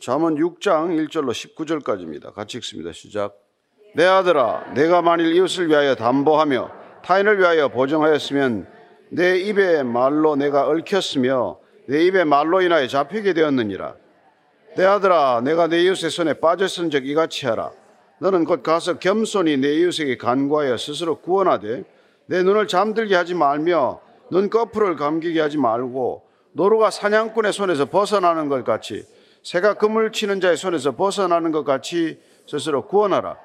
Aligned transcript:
잠언 0.00 0.34
6장 0.34 1.08
1절로 1.08 1.30
19절까지입니다. 1.30 2.34
같이 2.34 2.58
읽습니다. 2.58 2.92
시작. 2.92 3.38
내 3.94 4.04
아들아, 4.04 4.72
내가 4.74 5.02
만일 5.02 5.34
이웃을 5.34 5.68
위하여 5.68 5.94
담보하며 5.94 6.70
타인을 7.04 7.38
위하여 7.38 7.68
보증하였으면 7.68 8.66
내 9.10 9.38
입의 9.38 9.84
말로 9.84 10.36
내가 10.36 10.66
얽혔으며 10.68 11.58
내 11.86 12.04
입의 12.04 12.26
말로 12.26 12.60
인하여 12.60 12.86
잡히게 12.86 13.32
되었느니라. 13.32 13.94
내 14.76 14.84
아들아, 14.84 15.40
내가 15.42 15.68
내 15.68 15.82
이웃의 15.84 16.10
손에 16.10 16.34
빠졌은 16.34 16.90
적 16.90 17.06
이같이 17.06 17.46
하라. 17.46 17.70
너는 18.18 18.44
곧 18.44 18.62
가서 18.62 18.98
겸손히 18.98 19.56
내 19.56 19.74
이웃에게 19.74 20.16
간구하여 20.18 20.76
스스로 20.76 21.20
구원하되 21.20 21.84
내 22.26 22.42
눈을 22.42 22.66
잠들게 22.66 23.14
하지 23.14 23.34
말며 23.34 24.00
눈꺼풀을 24.30 24.96
감기게 24.96 25.40
하지 25.40 25.56
말고 25.56 26.24
노루가 26.52 26.90
사냥꾼의 26.90 27.52
손에서 27.52 27.86
벗어나는 27.86 28.48
것 28.48 28.64
같이 28.64 29.06
새가 29.42 29.74
그물 29.74 30.12
치는 30.12 30.40
자의 30.40 30.56
손에서 30.56 30.92
벗어나는 30.92 31.52
것 31.52 31.64
같이 31.64 32.20
스스로 32.46 32.86
구원하라. 32.86 33.36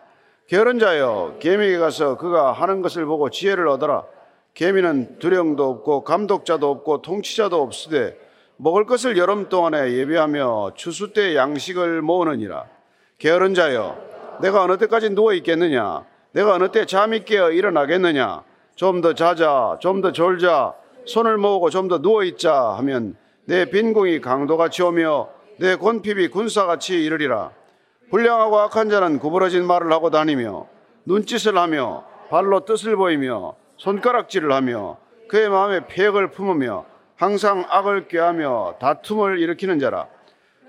게으른 0.47 0.79
자여 0.79 1.37
개미에게 1.39 1.77
가서 1.77 2.17
그가 2.17 2.51
하는 2.51 2.81
것을 2.81 3.05
보고 3.05 3.29
지혜를 3.29 3.67
얻어라. 3.67 4.03
개미는 4.53 5.19
두령도 5.19 5.69
없고 5.69 6.03
감독자도 6.03 6.69
없고 6.69 7.01
통치자도 7.01 7.61
없으되 7.61 8.17
먹을 8.57 8.85
것을 8.85 9.17
여름 9.17 9.49
동안에 9.49 9.93
예비하며 9.93 10.73
추수 10.75 11.13
때 11.13 11.35
양식을 11.35 12.01
모으느니라. 12.01 12.65
게으른 13.17 13.53
자여 13.53 13.97
내가 14.41 14.63
어느 14.63 14.77
때까지 14.77 15.11
누워 15.11 15.33
있겠느냐? 15.33 16.05
내가 16.33 16.53
어느 16.53 16.69
때 16.71 16.85
잠이 16.85 17.23
깨어 17.25 17.51
일어나겠느냐? 17.51 18.43
좀 18.75 19.01
더 19.01 19.13
자자, 19.13 19.77
좀 19.79 20.01
더 20.01 20.11
졸자, 20.11 20.73
손을 21.05 21.37
모으고 21.37 21.69
좀 21.69 21.87
더 21.87 22.01
누워 22.01 22.23
있자 22.23 22.73
하면 22.77 23.15
내 23.45 23.65
빈궁이 23.65 24.21
강도같이 24.21 24.81
오며 24.81 25.29
내 25.57 25.75
곤핍이 25.75 26.29
군사같이 26.29 27.03
이르리라. 27.03 27.51
불량하고 28.09 28.59
악한 28.59 28.89
자는 28.89 29.19
구부러진 29.19 29.65
말을 29.65 29.91
하고 29.91 30.09
다니며 30.09 30.67
눈짓을 31.05 31.57
하며 31.57 32.05
발로 32.29 32.65
뜻을 32.65 32.95
보이며 32.95 33.55
손가락질을 33.77 34.51
하며 34.51 34.97
그의 35.27 35.49
마음에 35.49 35.87
폐역을 35.87 36.31
품으며 36.31 36.85
항상 37.15 37.65
악을 37.69 38.07
꾀하며 38.07 38.75
다툼을 38.79 39.39
일으키는 39.39 39.79
자라. 39.79 40.07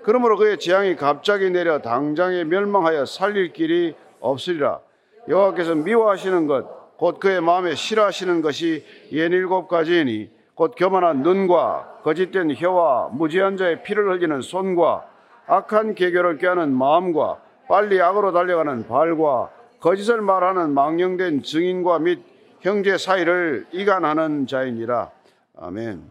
그러므로 0.03 0.37
그의 0.37 0.59
재앙이 0.59 0.95
갑자기 0.95 1.49
내려 1.49 1.79
당장에 1.79 2.43
멸망하여 2.43 3.05
살릴 3.05 3.53
길이 3.53 3.95
없으리라. 4.19 4.79
여호와께서 5.27 5.75
미워하시는 5.75 6.47
것 6.47 6.85
곧 6.97 7.19
그의 7.19 7.41
마음에 7.41 7.75
싫어하시는 7.75 8.41
것이 8.41 8.85
옌 9.11 9.31
일곱 9.31 9.67
가지이니 9.67 10.29
곧 10.55 10.73
교만한 10.77 11.21
눈과 11.21 11.99
거짓된 12.03 12.55
혀와 12.55 13.09
무지한 13.09 13.57
자의 13.57 13.83
피를 13.83 14.09
흘리는 14.09 14.41
손과 14.41 15.05
악한 15.47 15.95
계교를 15.95 16.37
꾀하는 16.37 16.73
마음과 16.73 17.41
빨리 17.67 18.01
악으로 18.01 18.31
달려가는 18.31 18.87
발과 18.87 19.51
거짓을 19.79 20.21
말하는 20.21 20.73
망령된 20.73 21.43
증인과 21.43 21.99
및 21.99 22.23
형제 22.61 22.97
사이를 22.97 23.67
이간하는 23.73 24.47
자이니라. 24.47 25.11
아멘. 25.57 26.09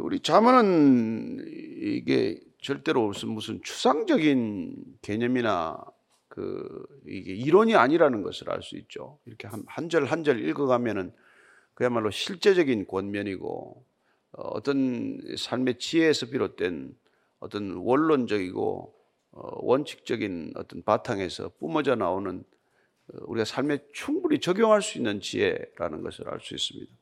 우리 0.00 0.20
자문은 0.20 1.44
이게 1.46 2.40
절대로 2.60 3.06
무슨 3.06 3.30
무슨 3.30 3.60
추상적인 3.62 4.74
개념이나 5.00 5.78
그 6.28 6.86
이게 7.06 7.32
이론이 7.32 7.76
아니라는 7.76 8.22
것을 8.22 8.50
알 8.50 8.62
수 8.62 8.76
있죠. 8.76 9.18
이렇게 9.24 9.48
한 9.48 9.88
절 9.88 10.04
한 10.04 10.24
절 10.24 10.44
읽어가면은 10.44 11.12
그야말로 11.80 12.10
실제적인 12.10 12.86
권면이고 12.86 13.84
어, 14.32 14.42
어떤 14.48 15.18
삶의 15.38 15.78
지혜에서 15.78 16.26
비롯된 16.26 16.94
어떤 17.38 17.72
원론적이고 17.72 18.94
어, 19.32 19.50
원칙적인 19.64 20.52
어떤 20.56 20.82
바탕에서 20.82 21.52
뿜어져 21.58 21.94
나오는 21.94 22.44
어, 23.08 23.18
우리가 23.22 23.46
삶에 23.46 23.78
충분히 23.94 24.40
적용할 24.40 24.82
수 24.82 24.98
있는 24.98 25.22
지혜라는 25.22 26.02
것을 26.02 26.28
알 26.28 26.40
수 26.42 26.54
있습니다. 26.54 26.92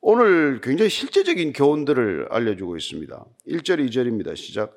오늘 0.00 0.60
굉장히 0.60 0.90
실제적인 0.90 1.52
교훈들을 1.52 2.26
알려주고 2.28 2.76
있습니다. 2.76 3.24
1절, 3.46 3.88
2절입니다. 3.88 4.34
시작. 4.34 4.76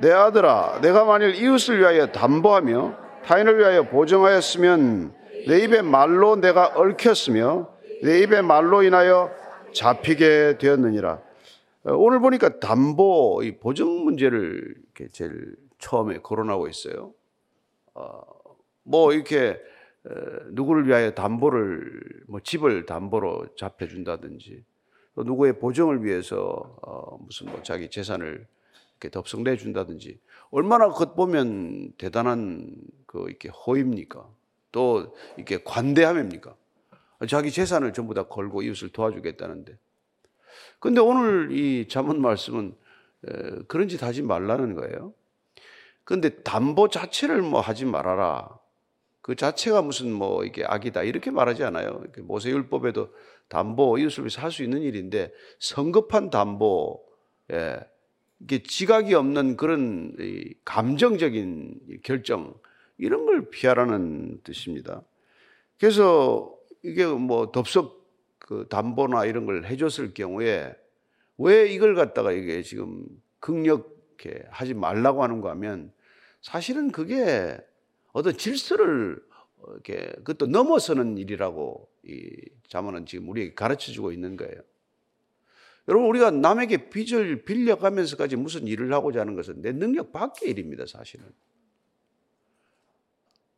내 0.00 0.10
아들아, 0.12 0.80
내가 0.80 1.04
만일 1.04 1.34
이웃을 1.34 1.78
위하여 1.78 2.10
담보하며 2.10 3.22
타인을 3.22 3.58
위하여 3.58 3.82
보증하였으면 3.90 5.14
내 5.46 5.62
입의 5.64 5.82
말로 5.82 6.36
내가 6.36 6.68
얽혔으며 6.68 7.79
내 8.02 8.20
입의 8.20 8.42
말로 8.42 8.82
인하여 8.82 9.30
잡히게 9.72 10.58
되었느니라. 10.58 11.20
어, 11.84 11.92
오늘 11.92 12.20
보니까 12.20 12.58
담보, 12.58 13.42
이 13.44 13.58
보증 13.58 14.04
문제를 14.04 14.74
이렇게 14.84 15.10
제일 15.12 15.54
처음에 15.78 16.18
거론하고 16.18 16.68
있어요. 16.68 17.12
어, 17.94 18.22
뭐 18.82 19.12
이렇게 19.12 19.60
어, 20.04 20.10
누구를 20.50 20.86
위하여 20.86 21.12
담보를 21.12 22.24
뭐 22.26 22.40
집을 22.40 22.86
담보로 22.86 23.54
잡혀준다든지 23.56 24.64
또 25.14 25.22
누구의 25.22 25.58
보증을 25.58 26.04
위해서 26.04 26.76
어, 26.82 27.18
무슨 27.20 27.50
뭐 27.50 27.62
자기 27.62 27.90
재산을 27.90 28.46
이렇게 28.92 29.10
덥석내 29.10 29.56
준다든지 29.56 30.18
얼마나 30.50 30.88
겉 30.88 31.16
보면 31.16 31.92
대단한 31.98 32.76
그 33.06 33.26
이렇게 33.28 33.48
호입니까? 33.48 34.26
또 34.72 35.14
이렇게 35.36 35.62
관대함입니까? 35.62 36.54
자기 37.28 37.50
재산을 37.50 37.92
전부 37.92 38.14
다 38.14 38.24
걸고 38.24 38.62
이웃을 38.62 38.90
도와주겠다는데. 38.90 39.76
근데 40.78 41.00
오늘 41.00 41.52
이 41.52 41.86
잠언 41.88 42.20
말씀은 42.20 42.74
그런 43.68 43.88
짓 43.88 44.02
하지 44.02 44.22
말라는 44.22 44.74
거예요. 44.74 45.12
근데 46.04 46.42
담보 46.42 46.88
자체를 46.88 47.42
뭐 47.42 47.60
하지 47.60 47.84
말아라. 47.84 48.58
그 49.20 49.36
자체가 49.36 49.82
무슨 49.82 50.12
뭐 50.12 50.44
이게 50.44 50.64
악이다 50.64 51.02
이렇게 51.02 51.30
말하지 51.30 51.62
않아요. 51.64 52.02
모세율법에도 52.22 53.14
담보 53.48 53.98
이웃을 53.98 54.24
위해서 54.24 54.40
할 54.40 54.50
수 54.50 54.62
있는 54.62 54.80
일인데 54.80 55.32
성급한 55.58 56.30
담보, 56.30 57.04
예, 57.52 57.80
이게 58.40 58.62
지각이 58.62 59.12
없는 59.12 59.56
그런 59.58 60.16
감정적인 60.64 62.00
결정 62.02 62.54
이런 62.96 63.26
걸 63.26 63.50
피하라는 63.50 64.40
뜻입니다. 64.42 65.02
그래서 65.78 66.56
이게 66.82 67.06
뭐 67.06 67.52
덥석 67.52 68.00
그 68.38 68.66
담보나 68.68 69.26
이런 69.26 69.46
걸 69.46 69.64
해줬을 69.64 70.14
경우에 70.14 70.74
왜 71.38 71.68
이걸 71.68 71.94
갖다가 71.94 72.32
이게 72.32 72.62
지금 72.62 73.06
극력해 73.38 74.44
하지 74.50 74.74
말라고 74.74 75.22
하는가 75.22 75.50
하면 75.50 75.92
사실은 76.42 76.90
그게 76.90 77.58
어떤 78.12 78.36
질서를 78.36 79.22
이렇게 79.68 80.12
그것도 80.24 80.46
넘어서는 80.46 81.18
일이라고 81.18 81.88
이 82.04 82.30
자문은 82.68 83.06
지금 83.06 83.28
우리에게 83.28 83.54
가르쳐 83.54 83.92
주고 83.92 84.12
있는 84.12 84.36
거예요. 84.36 84.60
여러분 85.88 86.08
우리가 86.08 86.30
남에게 86.30 86.90
빚을 86.90 87.44
빌려가면서까지 87.44 88.36
무슨 88.36 88.66
일을 88.66 88.92
하고자 88.92 89.20
하는 89.20 89.34
것은 89.34 89.60
내 89.62 89.72
능력 89.72 90.12
밖의 90.12 90.50
일입니다, 90.50 90.86
사실은. 90.86 91.26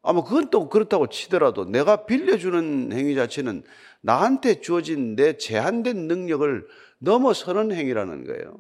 아마 0.03 0.25
그건 0.25 0.51
또 0.51 0.69
그렇다고 0.69 1.07
치더라도 1.07 1.65
내가 1.65 2.07
빌려주는 2.07 2.93
행위 2.93 3.15
자체는 3.15 3.63
나한테 4.01 4.61
주어진 4.61 5.15
내 5.15 5.37
제한된 5.37 6.09
능력을 6.09 6.67
넘어서는 6.99 7.73
행위라는 7.73 8.27
거예요. 8.27 8.59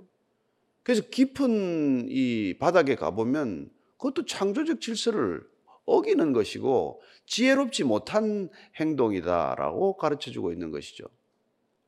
그래서 0.84 1.02
깊은 1.10 2.06
이 2.08 2.54
바닥에 2.58 2.94
가보면 2.94 3.70
그것도 3.96 4.24
창조적 4.26 4.80
질서를 4.80 5.42
어기는 5.84 6.32
것이고 6.32 7.02
지혜롭지 7.26 7.84
못한 7.84 8.48
행동이다라고 8.76 9.96
가르쳐 9.96 10.30
주고 10.30 10.52
있는 10.52 10.70
것이죠. 10.70 11.04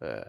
예. 0.04 0.20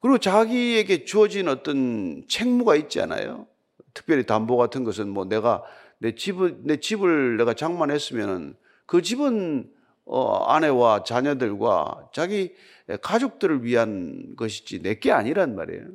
그리고 0.00 0.18
자기에게 0.18 1.04
주어진 1.04 1.48
어떤 1.48 2.24
책무가 2.28 2.76
있잖아요. 2.76 3.46
특별히 3.92 4.24
담보 4.24 4.56
같은 4.56 4.84
것은 4.84 5.08
뭐 5.08 5.24
내가 5.24 5.64
내 5.98 6.14
집을 6.14 6.58
내 6.62 6.78
집을 6.78 7.36
내가 7.36 7.54
장만했으면은 7.54 8.56
그 8.86 9.02
집은 9.02 9.70
어, 10.04 10.44
아내와 10.44 11.02
자녀들과 11.04 12.10
자기 12.12 12.54
가족들을 13.02 13.64
위한 13.64 14.36
것이지 14.36 14.80
내 14.82 15.00
게 15.00 15.10
아니란 15.10 15.56
말이에요. 15.56 15.88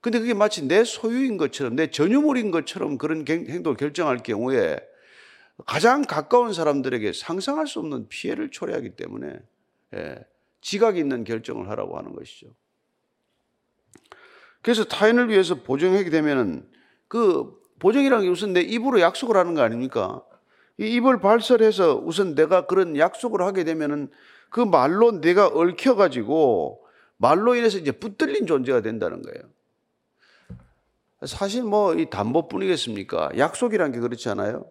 근데 0.00 0.18
그게 0.18 0.34
마치 0.34 0.66
내 0.66 0.82
소유인 0.82 1.36
것처럼 1.36 1.76
내 1.76 1.90
전유물인 1.90 2.50
것처럼 2.50 2.98
그런 2.98 3.24
행동을 3.28 3.76
결정할 3.76 4.18
경우에 4.18 4.78
가장 5.66 6.02
가까운 6.02 6.54
사람들에게 6.54 7.12
상상할 7.12 7.66
수 7.66 7.80
없는 7.80 8.08
피해를 8.08 8.50
초래하기 8.50 8.96
때문에 8.96 9.38
예, 9.94 10.24
지각 10.62 10.96
있는 10.96 11.24
결정을 11.24 11.68
하라고 11.68 11.98
하는 11.98 12.14
것이죠. 12.14 12.48
그래서 14.62 14.84
타인을 14.84 15.28
위해서 15.28 15.56
보증하게 15.56 16.08
되면은 16.10 16.66
그 17.08 17.59
보증이라는 17.80 18.24
게 18.24 18.30
우선 18.30 18.52
내 18.52 18.60
입으로 18.60 19.00
약속을 19.00 19.36
하는 19.36 19.54
거 19.54 19.62
아닙니까? 19.62 20.22
이 20.78 20.86
입을 20.94 21.20
발설해서 21.20 21.96
우선 21.96 22.34
내가 22.34 22.66
그런 22.66 22.96
약속을 22.96 23.42
하게 23.42 23.64
되면은 23.64 24.10
그 24.50 24.60
말로 24.60 25.20
내가 25.20 25.48
얽혀가지고 25.48 26.86
말로 27.16 27.54
인해서 27.54 27.78
이제 27.78 27.90
붙들린 27.92 28.46
존재가 28.46 28.80
된다는 28.80 29.22
거예요. 29.22 29.42
사실 31.26 31.62
뭐 31.62 31.94
이 31.94 32.08
담보뿐이겠습니까? 32.08 33.32
약속이란 33.36 33.92
게 33.92 34.00
그렇지 34.00 34.28
않아요? 34.30 34.70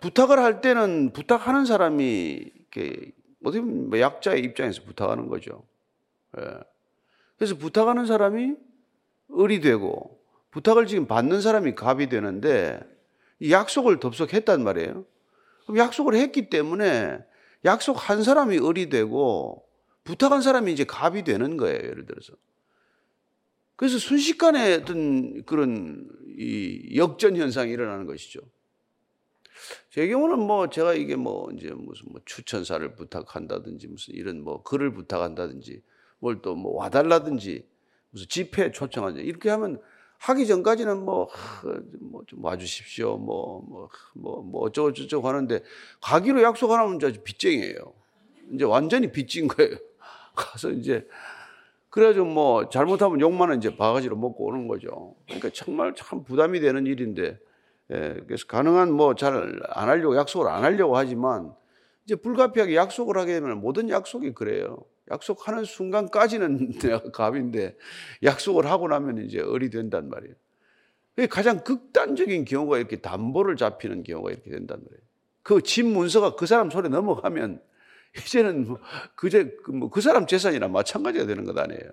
부탁을 0.00 0.38
할 0.38 0.60
때는 0.60 1.12
부탁하는 1.12 1.64
사람이 1.64 2.50
이렇게 2.54 3.12
어떻게 3.44 3.60
보면 3.60 3.90
뭐 3.90 4.00
약자의 4.00 4.42
입장에서 4.42 4.82
부탁하는 4.82 5.28
거죠. 5.28 5.64
예. 6.38 6.42
그래서 7.36 7.56
부탁하는 7.56 8.06
사람이 8.06 8.54
을이 9.38 9.60
되고 9.60 10.17
부탁을 10.50 10.86
지금 10.86 11.06
받는 11.06 11.40
사람이 11.40 11.74
갑이 11.74 12.08
되는데 12.08 12.80
약속을 13.48 14.00
덥석했단 14.00 14.64
말이에요. 14.64 15.04
그럼 15.64 15.78
약속을 15.78 16.14
했기 16.14 16.48
때문에 16.50 17.18
약속한 17.64 18.22
사람이 18.22 18.58
을이 18.58 18.88
되고 18.88 19.64
부탁한 20.04 20.42
사람이 20.42 20.72
이제 20.72 20.84
갑이 20.84 21.24
되는 21.24 21.56
거예요. 21.56 21.76
예를 21.76 22.06
들어서. 22.06 22.32
그래서 23.76 23.98
순식간에 23.98 24.74
어떤 24.74 25.44
그런 25.44 26.08
이 26.36 26.94
역전 26.96 27.36
현상이 27.36 27.70
일어나는 27.72 28.06
것이죠. 28.06 28.40
제 29.90 30.08
경우는 30.08 30.38
뭐 30.38 30.68
제가 30.70 30.94
이게 30.94 31.16
뭐 31.16 31.50
이제 31.52 31.70
무슨 31.70 32.06
뭐 32.10 32.20
추천사를 32.24 32.94
부탁한다든지 32.94 33.88
무슨 33.88 34.14
이런 34.14 34.42
뭐 34.42 34.62
글을 34.62 34.94
부탁한다든지 34.94 35.82
뭘 36.20 36.40
또 36.42 36.54
뭐 36.54 36.76
와달라든지 36.76 37.66
무슨 38.10 38.28
집회 38.28 38.72
초청하자 38.72 39.20
이렇게 39.20 39.50
하면 39.50 39.80
하기 40.18 40.46
전까지는 40.46 41.04
뭐, 41.04 41.28
뭐, 42.00 42.22
좀 42.26 42.44
와주십시오. 42.44 43.16
뭐, 43.18 43.62
뭐, 43.68 43.88
뭐, 44.14 44.42
뭐, 44.42 44.62
어쩌고저쩌고 44.62 45.26
하는데, 45.28 45.62
가기로 46.00 46.42
약속 46.42 46.70
안 46.72 46.80
하면 46.80 46.96
이제 46.96 47.12
빚쟁이에요. 47.22 47.92
이제 48.52 48.64
완전히 48.64 49.10
빚진 49.12 49.48
거예요. 49.48 49.76
가서 50.34 50.70
이제, 50.70 51.06
그래가지고 51.90 52.26
뭐, 52.26 52.68
잘못하면 52.68 53.20
욕만은 53.20 53.58
이제 53.58 53.76
바가지로 53.76 54.16
먹고 54.16 54.46
오는 54.46 54.68
거죠. 54.68 55.14
그러니까 55.26 55.50
정말 55.54 55.94
참 55.96 56.24
부담이 56.24 56.60
되는 56.60 56.86
일인데, 56.86 57.38
예, 57.90 58.16
그래서 58.26 58.46
가능한 58.46 58.92
뭐 58.92 59.14
잘 59.14 59.60
안 59.70 59.88
하려고, 59.88 60.16
약속을 60.16 60.48
안 60.48 60.64
하려고 60.64 60.96
하지만, 60.96 61.54
이제 62.04 62.16
불가피하게 62.16 62.74
약속을 62.76 63.16
하게 63.18 63.34
되면 63.34 63.60
모든 63.60 63.88
약속이 63.88 64.32
그래요. 64.34 64.78
약속하는 65.10 65.64
순간까지는 65.64 66.78
내가 66.80 67.02
갑인데 67.10 67.76
약속을 68.22 68.66
하고 68.66 68.88
나면 68.88 69.18
이제 69.18 69.40
을이 69.40 69.70
된단 69.70 70.08
말이에요. 70.08 70.34
가장 71.30 71.64
극단적인 71.64 72.44
경우가 72.44 72.78
이렇게 72.78 72.96
담보를 72.96 73.56
잡히는 73.56 74.04
경우가 74.04 74.30
이렇게 74.30 74.50
된단 74.50 74.78
말이에요. 74.78 75.08
그 75.42 75.62
집 75.62 75.86
문서가 75.86 76.36
그 76.36 76.46
사람 76.46 76.70
손에 76.70 76.88
넘어가면 76.88 77.62
이제는 78.16 78.68
뭐 78.68 78.78
그제 79.14 79.56
그, 79.64 79.70
뭐그 79.70 80.00
사람 80.00 80.26
재산이나 80.26 80.68
마찬가지가 80.68 81.26
되는 81.26 81.44
것 81.44 81.58
아니에요. 81.58 81.90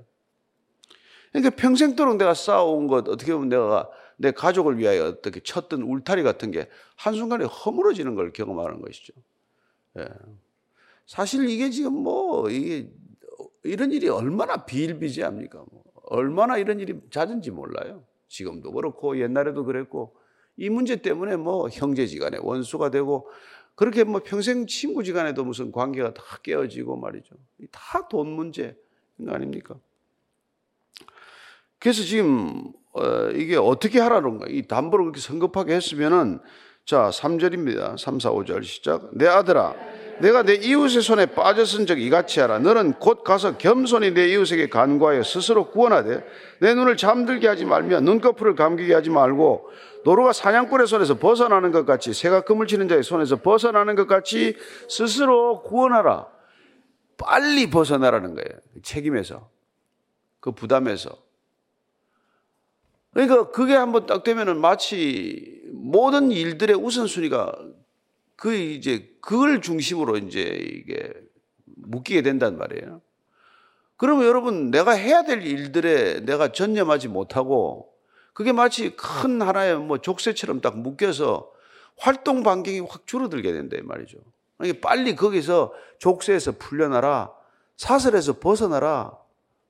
그러니까 1.31 1.56
평생도록 1.56 2.17
내가 2.17 2.33
쌓아온 2.33 2.88
것 2.88 3.07
어떻게 3.09 3.33
보면 3.33 3.50
내가 3.50 3.89
내 4.17 4.31
가족을 4.31 4.77
위하여 4.77 5.06
어떻게 5.06 5.41
쳤던 5.41 5.81
울타리 5.81 6.23
같은 6.23 6.51
게 6.51 6.69
한순간에 6.95 7.45
허물어지는 7.45 8.15
걸 8.15 8.31
경험하는 8.31 8.81
것이죠. 8.81 9.13
예. 10.00 10.07
사실 11.06 11.47
이게 11.50 11.69
지금 11.69 11.94
뭐 11.94 12.50
이게 12.50 12.89
이런 13.65 13.91
일이 13.91 14.07
얼마나 14.09 14.65
비일비재합니까? 14.65 15.63
뭐 15.71 15.83
얼마나 16.03 16.57
이런 16.57 16.79
일이 16.79 17.00
잦은지 17.09 17.51
몰라요. 17.51 18.03
지금도 18.27 18.71
그렇고 18.73 19.19
옛날에도 19.19 19.63
그랬고 19.65 20.15
이 20.57 20.69
문제 20.69 20.95
때문에 20.97 21.35
뭐 21.35 21.67
형제지간에 21.69 22.39
원수가 22.41 22.91
되고 22.91 23.27
그렇게 23.75 24.03
뭐 24.03 24.21
평생 24.23 24.67
친구지간에도 24.67 25.44
무슨 25.44 25.71
관계가 25.71 26.13
다 26.13 26.23
깨어지고 26.44 26.95
말이죠. 26.97 27.35
다 27.71 28.07
돈 28.07 28.29
문제 28.29 28.77
아닙니까? 29.27 29.75
그래서 31.79 32.03
지금 32.03 32.71
어, 32.94 33.29
이게 33.31 33.57
어떻게 33.57 34.00
하라는 34.00 34.38
거야? 34.38 34.50
이 34.50 34.62
담보를 34.67 35.06
그렇게 35.06 35.19
성급하게 35.19 35.75
했으면은 35.75 36.39
자 36.85 37.09
3절입니다. 37.09 37.97
3, 37.97 38.19
4, 38.19 38.31
5절 38.31 38.63
시작. 38.63 39.09
내 39.17 39.27
아들아 39.27 39.75
내가 40.19 40.44
내 40.44 40.56
이웃의 40.56 41.01
손에 41.01 41.25
빠졌은 41.27 41.85
적 41.85 42.00
이같이 42.00 42.39
하라. 42.39 42.59
너는 42.59 42.94
곧 42.94 43.23
가서 43.23 43.57
겸손히 43.57 44.13
내 44.13 44.29
이웃에게 44.29 44.69
간과하여 44.69 45.23
스스로 45.23 45.69
구원하되 45.71 46.25
내 46.59 46.73
눈을 46.73 46.97
잠들게 46.97 47.47
하지 47.47 47.65
말며 47.65 48.01
눈꺼풀을 48.01 48.56
감기게 48.56 48.94
하지 48.94 49.09
말고 49.09 49.69
노루가 50.06 50.33
사냥꾼의 50.33 50.88
손에서 50.88 51.17
벗어나는 51.17 51.71
것 51.71 51.85
같이 51.85 52.13
새가 52.13 52.41
그물 52.41 52.67
치는 52.67 52.88
자의 52.88 53.03
손에서 53.03 53.38
벗어나는 53.38 53.95
것 53.95 54.07
같이 54.07 54.56
스스로 54.88 55.63
구원하라. 55.63 56.27
빨리 57.17 57.69
벗어나라는 57.69 58.35
거예요. 58.35 58.59
책임에서. 58.83 59.50
그 60.39 60.51
부담에서. 60.51 61.09
그러니까 63.13 63.50
그게 63.50 63.73
한번 63.73 64.06
딱 64.06 64.23
되면은 64.23 64.59
마치 64.59 65.62
모든 65.71 66.31
일들의 66.31 66.75
우선순위가 66.75 67.53
그 68.36 68.54
이제 68.54 69.10
그걸 69.22 69.62
중심으로 69.62 70.18
이제 70.18 70.42
이게 70.42 71.14
묶이게 71.66 72.22
된단 72.22 72.58
말이에요. 72.58 73.02
그러면 73.98 74.26
여러분 74.26 74.72
내가 74.72 74.92
해야 74.92 75.24
될 75.24 75.42
일들에 75.42 76.22
내가 76.26 76.52
전념하지 76.52 77.08
못하고 77.08 77.94
그게 78.34 78.52
마치 78.52 78.96
큰 78.96 79.42
하나의 79.42 79.78
뭐 79.80 80.00
족쇄처럼 80.00 80.60
딱 80.60 80.78
묶여서 80.78 81.50
활동 81.98 82.44
반경이 82.44 82.82
확 82.82 83.08
줄어들게 83.08 83.54
된다 83.54 83.78
말이죠. 83.82 84.18
그러니까 84.58 84.88
빨리 84.88 85.16
거기서 85.16 85.74
족쇄에서 86.00 86.54
풀려나라. 86.54 87.32
사슬에서 87.78 88.40
벗어나라. 88.40 89.18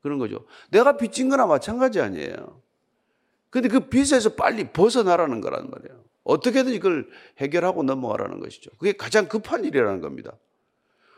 그런 0.01 0.19
거죠. 0.19 0.45
내가 0.69 0.97
빚진 0.97 1.29
거나 1.29 1.45
마찬가지 1.45 1.99
아니에요. 1.99 2.61
근데 3.49 3.69
그 3.69 3.81
빚에서 3.81 4.35
빨리 4.35 4.71
벗어나라는 4.71 5.41
거란 5.41 5.69
말이에요. 5.69 6.04
어떻게든 6.25 6.73
이걸 6.73 7.07
해결하고 7.37 7.83
넘어가라는 7.83 8.41
것이죠. 8.41 8.71
그게 8.77 8.91
가장 8.91 9.27
급한 9.27 9.63
일이라는 9.63 10.01
겁니다. 10.01 10.33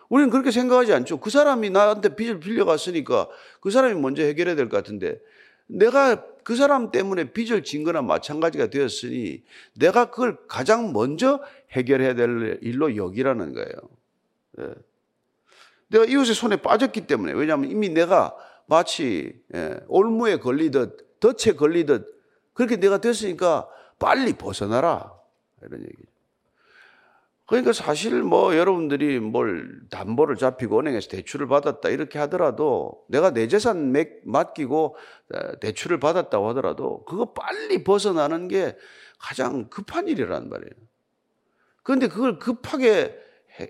우리는 0.10 0.30
그렇게 0.30 0.52
생각하지 0.52 0.94
않죠. 0.94 1.20
그 1.20 1.30
사람이 1.30 1.70
나한테 1.72 2.16
빚을 2.16 2.40
빌려갔으니까 2.40 3.28
그 3.60 3.72
사람이 3.72 4.00
먼저 4.00 4.22
해결해야 4.22 4.56
될 4.56 4.70
것 4.70 4.78
같은데 4.78 5.20
내가 5.66 6.24
그 6.44 6.56
사람 6.56 6.92
때문에 6.92 7.32
빚을 7.32 7.64
진 7.64 7.84
거나 7.84 8.02
마찬가지가 8.02 8.68
되었으니 8.70 9.44
내가 9.74 10.12
그걸 10.12 10.38
가장 10.48 10.94
먼저 10.94 11.42
해결해야 11.72 12.14
될 12.16 12.60
일로 12.62 12.96
여기라는 12.96 13.54
거예요. 13.54 13.74
예. 14.60 14.74
내가 15.90 16.06
이웃의 16.06 16.36
손에 16.36 16.58
빠졌기 16.58 17.08
때문에 17.08 17.34
왜냐하면 17.34 17.70
이미 17.70 17.90
내가 17.90 18.36
마치 18.66 19.42
예, 19.56 19.80
올무에 19.88 20.38
걸리듯 20.38 21.20
덫에 21.20 21.56
걸리듯 21.56 22.16
그렇게 22.54 22.78
내가 22.78 23.00
됐으니까 23.00 23.68
빨리 24.00 24.34
벗어나라. 24.34 25.14
이런 25.62 25.82
얘기죠. 25.82 26.18
그러니까 27.48 27.72
사실 27.72 28.24
뭐 28.24 28.58
여러분들이 28.58 29.22
뭘 29.22 29.80
담보를 29.90 30.36
잡히고 30.36 30.80
은행에서 30.80 31.08
대출을 31.08 31.48
받았다 31.48 31.88
이렇게 31.90 32.20
하더라도 32.20 33.06
내가 33.08 33.32
내 33.32 33.48
재산 33.48 33.94
맡기고 34.26 34.98
어, 35.34 35.60
대출을 35.60 35.98
받았다고 36.00 36.50
하더라도 36.50 37.06
그거 37.06 37.32
빨리 37.32 37.86
벗어나는 37.86 38.50
게 38.50 38.76
가장 39.18 39.70
급한 39.70 40.10
일이란 40.10 40.50
말이에요. 40.50 40.72
그런데 41.84 42.10
그걸 42.10 42.38
급하게 42.38 43.18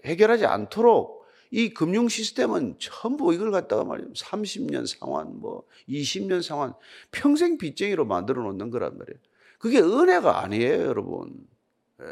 해결하지 0.06 0.48
않도록 0.48 1.18
이 1.52 1.70
금융 1.70 2.08
시스템은 2.10 2.78
전부 2.80 3.32
이걸 3.32 3.52
갖다가 3.52 3.84
말이에요. 3.84 4.12
30년 4.12 4.88
상환, 4.88 5.40
뭐 5.40 5.64
20년 5.88 6.42
상환, 6.42 6.74
평생 7.12 7.60
빚쟁이로 7.60 8.06
만들어 8.06 8.42
놓는 8.42 8.72
거란 8.72 8.98
말이에요. 8.98 9.20
그게 9.58 9.80
은혜가 9.80 10.44
아니에요, 10.44 10.84
여러분. 10.84 11.34
예. 12.02 12.06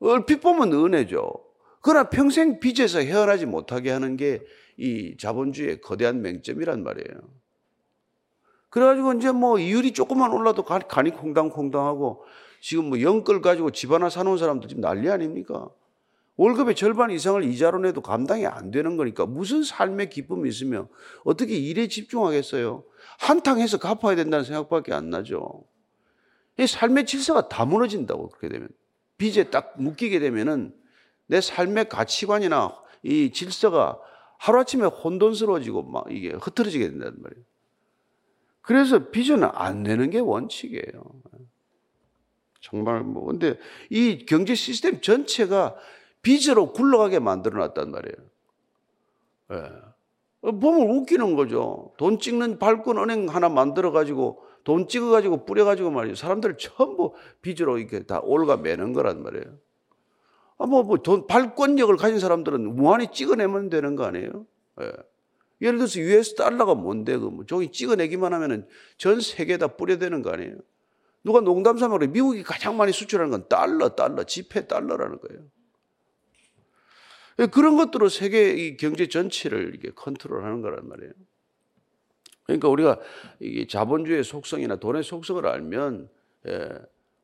얼핏 0.00 0.40
보면 0.40 0.72
은혜죠. 0.72 1.32
그러나 1.80 2.10
평생 2.10 2.60
빚에서 2.60 2.98
헤어나지 3.00 3.46
못하게 3.46 3.90
하는 3.90 4.16
게 4.16 4.42
이 4.76 5.16
자본주의의 5.16 5.80
거대한 5.80 6.22
맹점이란 6.22 6.82
말이에요. 6.82 7.20
그래가지고 8.68 9.14
이제 9.14 9.32
뭐 9.32 9.58
이율이 9.58 9.92
조금만 9.92 10.32
올라도 10.32 10.64
간이 10.64 11.10
콩당콩당하고 11.10 12.24
지금 12.60 12.90
뭐 12.90 13.00
영끌 13.00 13.40
가지고 13.40 13.70
집 13.70 13.92
하나 13.92 14.10
사놓은 14.10 14.36
사람들 14.36 14.68
지금 14.68 14.82
난리 14.82 15.08
아닙니까? 15.08 15.68
월급의 16.36 16.74
절반 16.74 17.10
이상을 17.10 17.42
이자로 17.44 17.78
내도 17.78 18.02
감당이 18.02 18.44
안 18.46 18.70
되는 18.70 18.98
거니까 18.98 19.24
무슨 19.24 19.62
삶의 19.62 20.10
기쁨이 20.10 20.48
있으면 20.50 20.88
어떻게 21.24 21.56
일에 21.56 21.88
집중하겠어요? 21.88 22.84
한탕해서 23.20 23.78
갚아야 23.78 24.16
된다는 24.16 24.44
생각밖에 24.44 24.92
안 24.92 25.08
나죠. 25.08 25.64
이 26.58 26.66
삶의 26.66 27.06
질서가 27.06 27.48
다 27.48 27.64
무너진다고 27.64 28.28
그렇게 28.28 28.48
되면 28.48 28.68
빚에 29.18 29.44
딱 29.50 29.74
묶이게 29.78 30.18
되면은 30.18 30.74
내 31.26 31.40
삶의 31.40 31.88
가치관이나 31.88 32.76
이 33.02 33.30
질서가 33.32 33.98
하루아침에 34.38 34.86
혼돈스러워지고 34.86 35.82
막 35.84 36.06
이게 36.10 36.30
흐트러지게 36.30 36.90
된단 36.90 37.16
말이에요. 37.18 37.44
그래서 38.62 39.10
빚은 39.10 39.44
안 39.44 39.82
내는 39.82 40.10
게 40.10 40.18
원칙이에요. 40.18 41.22
정말 42.60 43.02
뭐 43.02 43.24
근데 43.26 43.58
이 43.90 44.26
경제 44.26 44.54
시스템 44.54 45.00
전체가 45.00 45.76
빚으로 46.22 46.72
굴러가게 46.72 47.20
만들어 47.20 47.58
놨단 47.60 47.90
말이에요. 47.92 48.16
예. 49.52 50.50
보면 50.50 50.90
웃기는 50.90 51.36
거죠. 51.36 51.92
돈 51.96 52.18
찍는 52.18 52.58
발권 52.58 52.98
은행 52.98 53.28
하나 53.28 53.48
만들어 53.48 53.92
가지고 53.92 54.45
돈 54.66 54.88
찍어가지고 54.88 55.46
뿌려가지고 55.46 55.92
말이죠. 55.92 56.16
사람들을 56.16 56.58
전부 56.58 57.14
빚으로 57.40 57.78
이렇게 57.78 58.02
다 58.02 58.20
올가 58.24 58.56
매는 58.56 58.94
거란 58.94 59.22
말이에요. 59.22 59.44
아, 60.58 60.66
뭐, 60.66 60.82
뭐, 60.82 60.96
돈, 60.96 61.28
발권력을 61.28 61.96
가진 61.96 62.18
사람들은 62.18 62.74
무한히 62.74 63.12
찍어내면 63.12 63.70
되는 63.70 63.94
거 63.94 64.04
아니에요? 64.04 64.44
예. 64.80 64.92
예를 65.60 65.78
들어서 65.78 66.00
US 66.00 66.34
달러가 66.34 66.74
뭔데, 66.74 67.16
그, 67.16 67.26
뭐, 67.26 67.46
저기 67.46 67.70
찍어내기만 67.70 68.34
하면은 68.34 68.66
전 68.98 69.20
세계에다 69.20 69.76
뿌려대는 69.76 70.22
거 70.22 70.30
아니에요? 70.30 70.56
누가 71.22 71.40
농담 71.40 71.78
삼아 71.78 71.98
그래. 71.98 72.08
미국이 72.08 72.42
가장 72.42 72.76
많이 72.76 72.90
수출하는 72.90 73.30
건 73.30 73.48
달러, 73.48 73.90
달러, 73.90 74.24
지폐 74.24 74.66
달러라는 74.66 75.20
거예요. 75.20 75.42
예, 77.38 77.46
그런 77.46 77.76
것들로 77.76 78.08
세계 78.08 78.50
이 78.50 78.76
경제 78.76 79.06
전체를 79.06 79.68
이렇게 79.68 79.92
컨트롤 79.94 80.42
하는 80.42 80.60
거란 80.60 80.88
말이에요. 80.88 81.12
그러니까 82.46 82.68
우리가 82.68 82.98
이 83.40 83.66
자본주의의 83.66 84.24
속성이나 84.24 84.76
돈의 84.76 85.02
속성을 85.02 85.44
알면 85.46 86.08
예, 86.48 86.68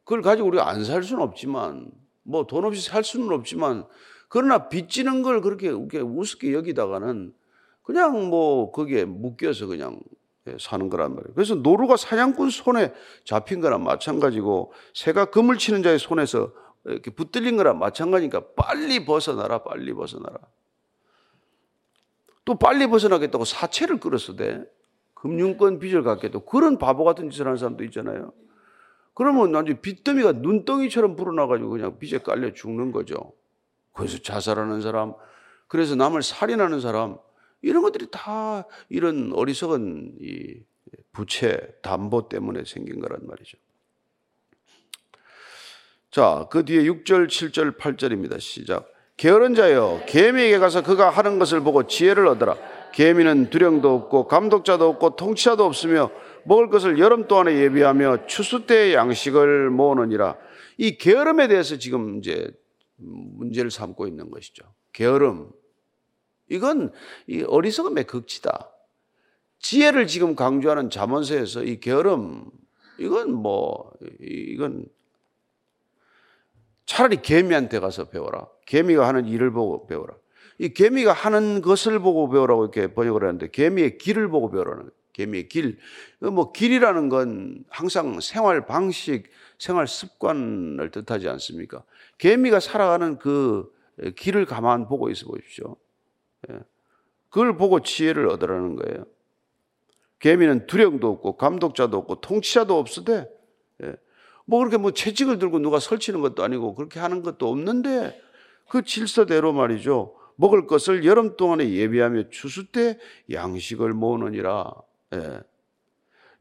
그걸 0.05 0.23
가지고 0.23 0.49
우리가 0.49 0.69
안 0.69 0.85
살 0.85 1.03
수는 1.03 1.23
없지만 1.23 1.91
뭐 2.25 2.45
돈 2.47 2.65
없이 2.65 2.83
살 2.83 3.05
수는 3.05 3.31
없지만 3.33 3.85
그러나 4.29 4.69
빚지는 4.69 5.23
걸 5.23 5.41
그렇게 5.41 5.69
우습게 5.71 6.53
여기다가는 6.55 7.33
그냥 7.83 8.31
뭐 8.31 8.73
거기에 8.73 9.05
묶여서 9.05 9.67
그냥 9.67 10.01
예, 10.49 10.57
사는 10.59 10.89
거란 10.89 11.15
말이에요. 11.15 11.35
그래서 11.35 11.55
노루가 11.55 11.97
사냥꾼 11.97 12.51
손에 12.51 12.93
잡힌 13.25 13.61
거랑 13.61 13.85
마찬가지고 13.85 14.73
새가 14.93 15.27
그물 15.27 15.57
치는 15.59 15.85
자의 15.85 16.01
손에서 16.01 16.53
이렇게 16.85 17.13
붙들린 17.13 17.57
거랑 17.57 17.79
마찬가지니까 17.79 18.47
빨리 18.57 19.05
벗어나라, 19.05 19.63
빨리 19.63 19.93
벗어나라. 19.93 20.39
또 22.45 22.57
빨리 22.57 22.89
벗어나겠다고 22.89 23.45
사채를 23.45 24.01
끌었어 24.01 24.35
대. 24.35 24.65
금융권 25.23 25.79
빚을 25.79 26.03
갖겠다. 26.03 26.41
그런 26.41 26.79
바보 26.79 27.05
같은 27.05 27.31
짓을 27.31 27.47
하는 27.47 27.57
사람도 27.57 27.85
있잖아요. 27.85 28.33
그러면 29.15 29.53
나중에 29.53 29.81
빚더미가 29.81 30.33
눈덩이처럼 30.33 31.15
불어나가지고 31.15 31.71
그냥 31.71 31.99
빚에 32.01 32.19
깔려 32.19 32.53
죽는 32.53 32.91
거죠. 32.91 33.33
그래서 33.93 34.19
자살하는 34.19 34.81
사람, 34.81 35.15
그래서 35.69 35.95
남을 35.95 36.25
살인하는 36.25 36.81
사람, 36.81 37.19
이런 37.61 37.83
것들이 37.83 38.09
다 38.11 38.67
이런 38.89 39.31
어리석은 39.33 40.17
이 40.21 40.61
부채, 41.13 41.57
담보 41.83 42.29
때문에 42.29 42.65
생긴 42.65 43.01
거란 43.01 43.21
말이죠. 43.23 43.59
자, 46.11 46.49
그 46.51 46.65
뒤에 46.65 46.83
6절, 46.83 47.29
7절, 47.29 47.79
8절입니다. 47.79 48.41
시작. 48.41 48.93
게으른 49.17 49.55
자여, 49.55 50.03
개미에게 50.09 50.59
가서 50.59 50.83
그가 50.83 51.11
하는 51.11 51.39
것을 51.39 51.61
보고 51.61 51.87
지혜를 51.87 52.27
얻어라. 52.27 52.57
개미는 52.93 53.51
두령도 53.51 53.95
없고 53.95 54.29
감독자도 54.29 54.89
없고 54.89 55.17
통치자도 55.17 55.65
없으며 55.65 56.11
먹을 56.45 56.69
것을 56.69 56.99
여름 56.99 57.27
동안에 57.27 57.57
예비하며 57.57 58.27
추수 58.27 58.67
때의 58.67 58.95
양식을 58.95 59.71
모으느니라. 59.71 60.37
이 60.79 60.97
게으름에 60.97 61.49
대해서 61.49 61.79
지금 61.79 62.19
이제 62.19 62.51
문제를 62.97 63.71
삼고 63.71 64.07
있는 64.07 64.31
것이죠. 64.31 64.65
게으름. 64.93 65.51
이건 66.49 66.93
이 67.27 67.43
어리석음의 67.43 68.05
극치다. 68.05 68.71
지혜를 69.59 70.07
지금 70.07 70.35
강조하는 70.35 70.91
자문서에서 70.91 71.63
이 71.63 71.79
게으름, 71.79 72.51
이건 72.99 73.33
뭐, 73.33 73.93
이건 74.21 74.87
차라리 76.85 77.23
개미한테 77.23 77.79
가서 77.79 78.07
배워라. 78.07 78.49
개미가 78.67 79.07
하는 79.07 79.27
일을 79.27 79.53
보고 79.53 79.87
배워라. 79.87 80.15
이 80.63 80.73
개미가 80.73 81.13
하는 81.13 81.61
것을 81.61 81.99
보고 81.99 82.31
배우라고 82.31 82.63
이렇게 82.63 82.95
번역을 82.95 83.25
하는데 83.25 83.51
개미의 83.51 83.99
길을 83.99 84.29
보고 84.29 84.49
배우라는 84.49 84.79
거예요. 84.83 84.93
개미의 85.13 85.49
길. 85.49 85.77
뭐 86.21 86.53
길이라는 86.53 87.09
건 87.09 87.65
항상 87.69 88.21
생활 88.21 88.65
방식, 88.65 89.25
생활 89.59 89.89
습관을 89.89 90.93
뜻하지 90.93 91.29
않습니까? 91.31 91.83
개미가 92.19 92.61
살아가는 92.61 93.19
그 93.19 93.75
길을 94.17 94.47
가만 94.47 94.87
보고 94.87 95.11
있어 95.11 95.27
보십시오. 95.27 95.75
예. 96.49 96.61
그걸 97.29 97.57
보고 97.57 97.81
지혜를 97.81 98.29
얻으라는 98.29 98.77
거예요. 98.77 99.05
개미는 100.21 100.69
두령도 100.69 101.11
없고 101.11 101.39
감독자도 101.39 101.99
없고 101.99 102.21
통치자도 102.21 102.79
없으되 102.79 103.29
예. 103.83 103.97
뭐 104.45 104.61
그렇게 104.61 104.77
뭐 104.77 104.93
채찍을 104.93 105.41
들고 105.41 105.59
누가 105.59 105.81
설치는 105.81 106.21
것도 106.21 106.45
아니고 106.45 106.77
그렇게 106.77 107.01
하는 107.01 107.25
것도 107.25 107.51
없는데 107.51 108.17
그 108.69 108.85
질서대로 108.85 109.53
말이죠. 109.53 110.22
먹을 110.37 110.67
것을 110.67 111.05
여름 111.05 111.37
동안에 111.37 111.71
예비하며 111.71 112.31
추수 112.31 112.71
때 112.71 112.99
양식을 113.31 113.93
모으느니라. 113.93 114.73
예. 115.15 115.41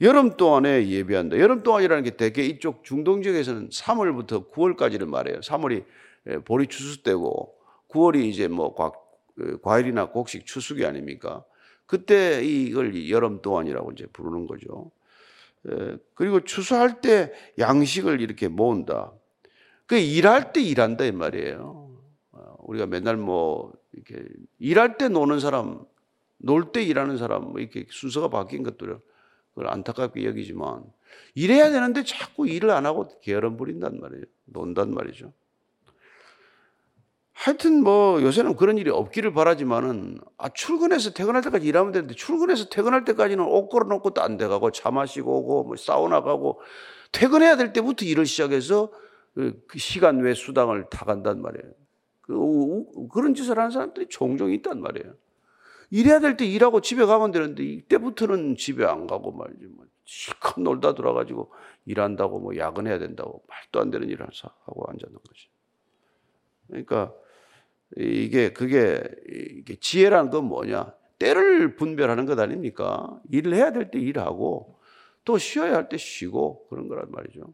여름 0.02 0.36
동안에 0.36 0.88
예비한다. 0.88 1.38
여름 1.38 1.62
동안이라는 1.62 2.04
게 2.04 2.18
대개 2.18 2.44
이쪽 2.44 2.84
중동 2.84 3.22
지역에서는 3.22 3.70
3월부터 3.70 4.52
9월까지를 4.52 5.06
말해요. 5.06 5.40
3월이 5.42 5.86
예, 6.28 6.38
보리 6.40 6.68
추수 6.68 7.04
때고 7.04 7.56
9월이 7.90 8.24
이제 8.26 8.48
뭐그 8.48 9.60
과일이나 9.62 10.10
곡식 10.10 10.46
추수기 10.46 10.86
아닙니까? 10.86 11.44
그때 11.86 12.44
이걸 12.44 13.10
여름 13.10 13.42
동안이라고 13.42 13.92
이제 13.92 14.08
부르는 14.08 14.48
거죠. 14.48 14.92
예, 15.70 15.98
그리고 16.16 16.40
추수할 16.42 17.02
때 17.02 17.32
양식을 17.60 18.22
이렇게 18.22 18.48
모은다. 18.48 19.14
그 19.86 19.98
일할 19.98 20.54
때 20.54 20.62
일한다 20.62 21.06
이 21.06 21.12
말이에요. 21.12 21.92
어, 22.32 22.56
우리가 22.60 22.86
맨날 22.86 23.18
뭐 23.18 23.74
이렇게 23.94 24.26
일할 24.60 24.98
때 24.98 25.10
노는 25.10 25.40
사람, 25.40 25.86
놀 26.38 26.72
때 26.72 26.82
일하는 26.82 27.18
사람 27.18 27.52
뭐 27.52 27.60
이렇게 27.60 27.86
순서가 27.90 28.30
바뀐 28.30 28.64
것들을 28.64 29.00
그걸 29.50 29.68
안타깝게 29.70 30.26
여기지만 30.26 30.84
일해야 31.36 31.70
되는데 31.72 32.04
자꾸 32.04 32.48
일을 32.48 32.72
안 32.72 32.86
하고 32.86 33.10
게으름 33.22 33.58
부린단 33.58 34.00
말이에요. 34.00 34.24
논단 34.46 34.94
말이죠. 34.94 35.34
하여튼 37.34 37.84
뭐 37.84 38.22
요새는 38.22 38.56
그런 38.56 38.78
일이 38.78 38.92
없기를 38.92 39.34
바라지만은 39.34 40.20
아 40.38 40.50
출근해서 40.50 41.12
퇴근할 41.12 41.42
때까지 41.42 41.66
일하면 41.66 41.92
되는데 41.92 42.14
출근해서 42.14 42.70
퇴근할 42.70 43.04
때까지는 43.04 43.44
옷 43.44 43.68
걸어놓고 43.70 44.14
딴데 44.14 44.48
가고 44.48 44.72
차 44.72 44.92
마시고 44.92 45.40
오고 45.40 45.64
뭐 45.64 45.76
사우나 45.76 46.22
가고 46.22 46.62
퇴근해야 47.12 47.58
될 47.58 47.74
때부터 47.74 48.06
일을 48.06 48.26
시작해서 48.28 48.92
그 49.34 49.60
시간 49.78 50.20
외 50.20 50.34
수당을 50.36 50.86
다 50.92 51.04
간단 51.06 51.42
말이에요. 51.42 51.74
그, 52.36 53.08
그런 53.10 53.34
짓을 53.36 53.58
하는 53.58 53.72
사람들이 53.72 54.08
종종 54.10 54.52
있단 54.52 54.82
말이에요. 54.82 55.14
일해야 55.92 56.20
될 56.20 56.38
때 56.38 56.46
일하고 56.46 56.82
집에 56.82 57.06
가면 57.06 57.32
되는데 57.32 57.64
이때부터는 57.64 58.56
집에 58.58 58.86
안 58.86 59.08
가고 59.08 59.32
말이지 59.32 59.66
뭐 59.68 59.86
실컷 60.06 60.62
놀다 60.62 60.94
돌아가지고 60.96 61.52
일한다고 61.86 62.40
뭐 62.40 62.56
야근해야 62.56 63.00
된다고 63.00 63.44
말도 63.48 63.82
안 63.82 63.92
되는 63.92 64.08
일을 64.10 64.28
하고 64.66 64.86
앉아있는 64.90 65.20
거지. 65.28 65.48
그러니까 66.68 67.14
이게 67.98 68.54
그게 68.54 69.04
이게 69.30 69.76
지혜라는 69.76 70.32
건 70.32 70.46
뭐냐? 70.46 70.94
때를 71.20 71.76
분별하는 71.76 72.26
것 72.26 72.40
아닙니까? 72.40 73.20
일을 73.30 73.54
해야 73.54 73.72
될 73.72 73.92
때 73.92 74.00
일하고 74.00 74.80
또 75.26 75.38
쉬어야 75.38 75.76
할 75.76 75.90
때 75.90 75.98
쉬고 75.98 76.68
그런 76.70 76.88
거란 76.88 77.12
말이죠. 77.12 77.54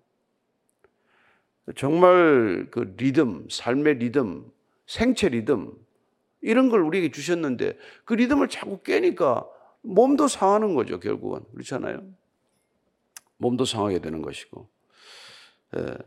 정말 1.76 2.68
그 2.72 2.94
리듬, 2.98 3.48
삶의 3.50 3.96
리듬, 3.96 4.50
생체 4.88 5.30
리듬 5.30 5.74
이런 6.42 6.70
걸 6.70 6.82
우리에게 6.82 7.12
주셨는데 7.12 7.78
그 8.06 8.14
리듬을 8.14 8.48
자꾸 8.48 8.82
깨니까 8.82 9.48
몸도 9.82 10.28
상하는 10.28 10.74
거죠, 10.74 11.00
결국은. 11.00 11.42
그렇잖아요. 11.54 12.04
몸도 13.38 13.66
상하게 13.66 14.00
되는 14.00 14.22
것이고. 14.22 14.68
에, 15.76 15.98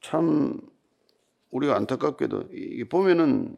참 0.00 0.60
우리가 1.50 1.76
안타깝게도 1.76 2.48
이게 2.52 2.88
보면은 2.88 3.56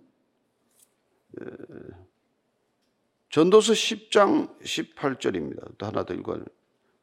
전도서 3.30 3.72
10장 3.72 4.60
18절입니다. 4.60 5.76
또 5.78 5.86
하나 5.86 6.04
더 6.04 6.14
읽어요. 6.14 6.44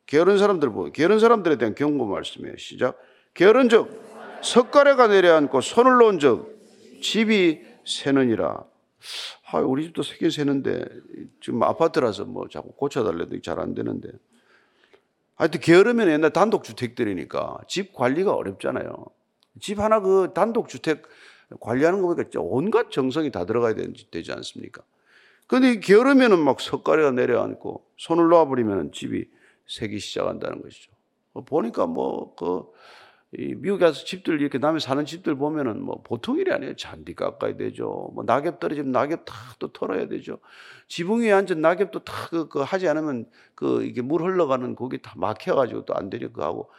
게으른 0.05 0.37
사람들 0.37 0.69
보고 0.69 0.91
게으른 0.91 1.19
사람들에 1.19 1.57
대한 1.57 1.75
경고 1.75 2.05
말씀이에요. 2.05 2.57
시작. 2.57 2.97
게으른즉 3.33 4.41
석가래가 4.43 5.07
내려앉고 5.07 5.61
손을 5.61 5.97
놓은 5.97 6.19
적 6.19 6.60
집이 7.01 7.61
새느니라. 7.85 8.63
아, 9.51 9.57
우리 9.59 9.83
집도 9.85 10.03
새긴 10.03 10.29
새는데 10.29 10.85
지금 11.41 11.63
아파트라서 11.63 12.25
뭐 12.25 12.47
자꾸 12.47 12.71
고쳐달래도 12.73 13.41
잘 13.41 13.59
안 13.59 13.73
되는데. 13.73 14.09
하여튼 15.35 15.59
게으르면 15.59 16.09
옛날 16.09 16.31
단독주택들이니까 16.31 17.61
집 17.67 17.93
관리가 17.93 18.33
어렵잖아요. 18.33 19.05
집 19.59 19.79
하나 19.79 19.99
그 19.99 20.31
단독주택 20.35 21.03
관리하는 21.59 22.01
거 22.01 22.13
보니까 22.13 22.29
온갖 22.39 22.91
정성이 22.91 23.31
다 23.31 23.45
들어가야 23.45 23.73
되지 24.11 24.31
않습니까? 24.31 24.83
근데 25.47 25.79
게으르면은 25.79 26.39
막 26.39 26.61
석가래가 26.61 27.11
내려앉고 27.11 27.85
손을 27.97 28.29
놓아버리면 28.29 28.91
집이 28.93 29.25
새기 29.67 29.99
시작한다는 29.99 30.61
것이죠. 30.61 30.91
보니까 31.45 31.87
뭐그이 31.87 32.61
미국에 33.31 33.85
가서 33.85 34.03
집들 34.03 34.41
이렇게 34.41 34.57
남에 34.57 34.79
사는 34.79 35.05
집들 35.05 35.35
보면은 35.35 35.81
뭐 35.81 36.01
보통 36.03 36.37
일이 36.37 36.51
아니에요. 36.51 36.75
잔디 36.75 37.13
깎아야 37.15 37.55
되죠. 37.55 38.11
뭐 38.13 38.23
낙엽 38.25 38.59
떨어지면 38.59 38.91
낙엽 38.91 39.25
다 39.25 39.33
또 39.59 39.71
털어야 39.71 40.07
되죠. 40.07 40.39
지붕 40.87 41.21
위에 41.21 41.31
앉은 41.31 41.61
낙엽도 41.61 41.99
다그 42.03 42.49
그 42.49 42.59
하지 42.61 42.87
않으면 42.87 43.25
그 43.55 43.83
이게 43.83 44.01
물 44.01 44.23
흘러가는 44.23 44.75
거기 44.75 45.01
다 45.01 45.13
막혀가지고 45.17 45.85
또 45.85 45.93
안 45.93 46.09
되려 46.09 46.31
그 46.31 46.41
하고 46.41 46.69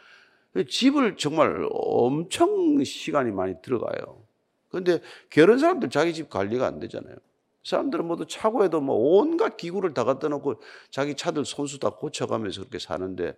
집을 0.69 1.17
정말 1.17 1.65
엄청 1.71 2.83
시간이 2.83 3.31
많이 3.31 3.55
들어가요. 3.61 4.21
그런데 4.69 4.99
결혼 5.29 5.59
사람들 5.59 5.89
자기 5.89 6.13
집 6.13 6.29
관리가 6.29 6.67
안 6.67 6.79
되잖아요. 6.79 7.15
사람들은 7.63 8.05
모두 8.05 8.25
차고에도 8.27 8.81
뭐 8.81 8.95
온갖 8.97 9.55
기구를 9.55 9.93
다 9.93 10.03
갖다 10.03 10.27
놓고 10.27 10.61
자기 10.91 11.15
차들 11.15 11.45
손수 11.45 11.79
다 11.79 11.91
고쳐가면서 11.91 12.61
그렇게 12.61 12.79
사는데 12.79 13.33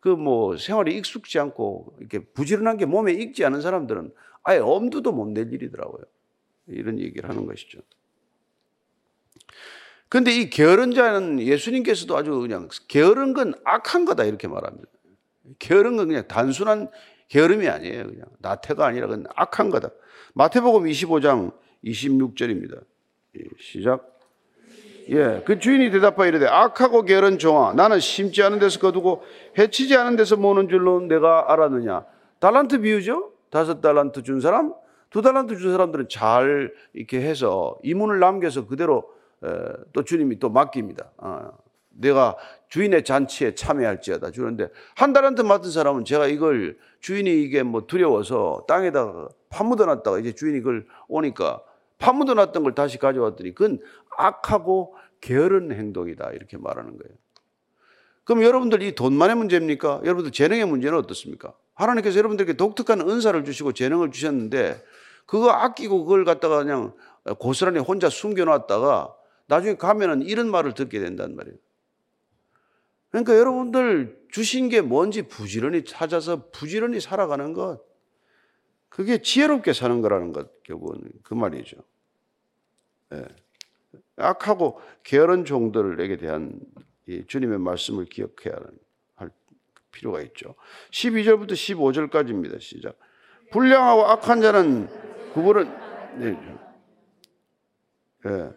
그 0.00 0.08
뭐 0.10 0.56
생활이 0.58 0.96
익숙지 0.98 1.38
않고 1.38 1.96
이렇게 1.98 2.18
부지런한 2.18 2.76
게 2.76 2.84
몸에 2.86 3.12
익지 3.12 3.44
않은 3.44 3.60
사람들은 3.62 4.12
아예 4.42 4.58
엄두도 4.58 5.12
못 5.12 5.28
낼 5.32 5.52
일이더라고요. 5.52 6.04
이런 6.66 6.98
얘기를 6.98 7.28
하는 7.28 7.46
것이죠. 7.46 7.80
근데 10.08 10.30
이 10.30 10.48
게으른 10.50 10.92
자는 10.92 11.40
예수님께서도 11.40 12.16
아주 12.16 12.38
그냥 12.38 12.68
게으른 12.88 13.32
건 13.32 13.54
악한 13.64 14.04
거다 14.04 14.24
이렇게 14.24 14.46
말합니다. 14.46 14.88
게으른 15.58 15.96
건 15.96 16.08
그냥 16.08 16.28
단순한 16.28 16.90
게으름이 17.28 17.66
아니에요. 17.68 18.06
그냥 18.06 18.26
나태가 18.38 18.86
아니라 18.86 19.08
그건 19.08 19.26
악한 19.34 19.70
거다. 19.70 19.90
마태복음 20.34 20.84
25장 20.84 21.52
26절입니다. 21.84 22.84
시작. 23.58 24.13
예, 25.10 25.42
그 25.44 25.58
주인이 25.58 25.90
대답하여 25.90 26.28
이르되 26.28 26.46
악하고 26.46 27.02
게으른 27.02 27.38
종아 27.38 27.74
나는 27.74 28.00
심지 28.00 28.42
않은 28.42 28.58
데서 28.58 28.78
거두고 28.80 29.22
해치지 29.58 29.96
않은 29.96 30.16
데서 30.16 30.36
모는 30.36 30.68
줄로 30.68 31.00
내가 31.00 31.52
알았느냐. 31.52 32.04
달란트 32.40 32.80
비유죠. 32.80 33.32
다섯 33.50 33.80
달란트 33.80 34.22
준 34.22 34.40
사람, 34.40 34.74
두 35.10 35.22
달란트 35.22 35.56
준 35.56 35.72
사람들은 35.72 36.08
잘 36.08 36.72
이렇게 36.92 37.20
해서 37.20 37.76
이문을 37.82 38.18
남겨서 38.18 38.66
그대로 38.66 39.04
또 39.92 40.02
주님이 40.04 40.38
또 40.38 40.48
맡깁니다. 40.48 41.10
어, 41.18 41.50
내가 41.90 42.36
주인의 42.68 43.04
잔치에 43.04 43.54
참여할지어다 43.54 44.32
주는데 44.32 44.70
한 44.96 45.12
달란트 45.12 45.42
맡은 45.42 45.70
사람은 45.70 46.04
제가 46.04 46.26
이걸 46.26 46.76
주인이 47.00 47.42
이게 47.42 47.62
뭐 47.62 47.86
두려워서 47.86 48.64
땅에다가 48.66 49.28
파묻어 49.50 49.86
놨다가 49.86 50.18
이제 50.18 50.32
주인이 50.32 50.60
그걸 50.60 50.86
오니까 51.06 51.62
파묻어 51.98 52.34
놨던 52.34 52.64
걸 52.64 52.74
다시 52.74 52.98
가져왔더니 52.98 53.54
그건 53.54 53.78
악하고 54.16 54.96
게으른 55.20 55.72
행동이다 55.72 56.30
이렇게 56.32 56.56
말하는 56.56 56.98
거예요. 56.98 57.16
그럼 58.24 58.42
여러분들 58.42 58.82
이 58.82 58.94
돈만의 58.94 59.36
문제입니까? 59.36 60.00
여러분들 60.04 60.32
재능의 60.32 60.66
문제는 60.66 60.98
어떻습니까? 60.98 61.54
하나님께서 61.74 62.18
여러분들에게 62.18 62.54
독특한 62.54 63.00
은사를 63.00 63.44
주시고 63.44 63.72
재능을 63.72 64.10
주셨는데 64.10 64.82
그거 65.26 65.50
아끼고 65.50 66.04
그걸 66.04 66.24
갖다가 66.24 66.58
그냥 66.58 66.94
고스란히 67.38 67.78
혼자 67.78 68.08
숨겨놨다가 68.08 69.14
나중에 69.46 69.76
가면은 69.76 70.22
이런 70.22 70.50
말을 70.50 70.74
듣게 70.74 71.00
된단 71.00 71.36
말이에요. 71.36 71.56
그러니까 73.10 73.36
여러분들 73.36 74.24
주신 74.30 74.68
게 74.68 74.80
뭔지 74.80 75.22
부지런히 75.22 75.84
찾아서 75.84 76.50
부지런히 76.50 77.00
살아가는 77.00 77.52
것. 77.52 77.80
그게 78.88 79.22
지혜롭게 79.22 79.72
사는 79.72 80.00
거라는 80.00 80.32
것, 80.32 80.62
결국은 80.62 81.00
그 81.22 81.34
말이죠. 81.34 81.76
네. 83.10 83.24
악하고 84.16 84.80
게으른 85.02 85.44
종들에게 85.44 86.16
대한 86.16 86.60
주님의 87.26 87.58
말씀을 87.58 88.06
기억해야 88.06 88.56
할 89.16 89.30
필요가 89.90 90.20
있죠. 90.22 90.54
12절부터 90.90 91.52
15절까지입니다. 91.52 92.60
시작. 92.60 92.96
불량하고 93.50 94.06
악한 94.06 94.40
자는 94.40 94.88
구부러, 95.32 95.64
네. 96.16 96.38
네. 98.24 98.50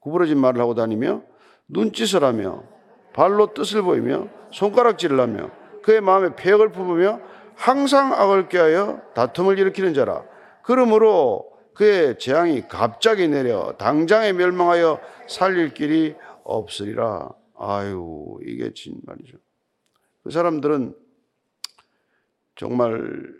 구부러진 0.00 0.38
말을 0.38 0.60
하고 0.60 0.74
다니며 0.74 1.22
눈짓을 1.68 2.22
하며 2.22 2.64
발로 3.12 3.52
뜻을 3.54 3.82
보이며 3.82 4.28
손가락질을 4.50 5.18
하며 5.18 5.50
그의 5.82 6.00
마음에 6.00 6.34
폐역을 6.36 6.70
품으며 6.72 7.20
항상 7.54 8.12
악을 8.12 8.48
꾀하여 8.48 9.02
다툼을 9.14 9.58
일으키는 9.58 9.94
자라. 9.94 10.24
그러므로 10.62 11.51
그의 11.74 12.18
재앙이 12.18 12.68
갑자기 12.68 13.28
내려 13.28 13.74
당장에 13.78 14.32
멸망하여 14.32 15.00
살릴 15.28 15.74
길이 15.74 16.14
없으리라. 16.44 17.30
아유, 17.56 18.38
이게 18.44 18.72
진 18.74 19.00
말이죠. 19.04 19.38
그 20.22 20.30
사람들은 20.30 20.94
정말 22.56 23.34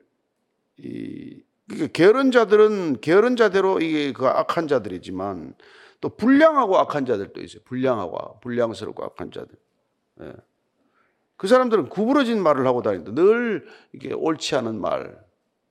이 0.79 1.43
게으른 1.93 2.31
자들은 2.31 3.01
게으른 3.01 3.37
자대로 3.37 3.81
이게 3.81 4.13
그 4.13 4.27
악한 4.27 4.69
자들이지만 4.69 5.55
또 6.01 6.09
불량하고 6.09 6.79
악한 6.79 7.07
자들도 7.07 7.41
있어요. 7.41 7.63
불량하고 7.65 8.41
불량스럽고 8.41 9.05
악한 9.05 9.31
자들. 9.31 9.55
예. 10.23 10.33
그 11.37 11.47
사람들은 11.47 11.89
구부러진 11.89 12.43
말을 12.43 12.67
하고 12.67 12.83
다닌다. 12.83 13.13
늘 13.13 13.67
이게 13.93 14.13
옳지 14.13 14.57
않은 14.57 14.81
말, 14.81 15.19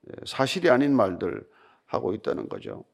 예, 0.08 0.12
사실이 0.26 0.70
아닌 0.70 0.94
말들 0.94 1.46
하고 1.92 2.14
있다는 2.14 2.48
거죠. 2.48 2.84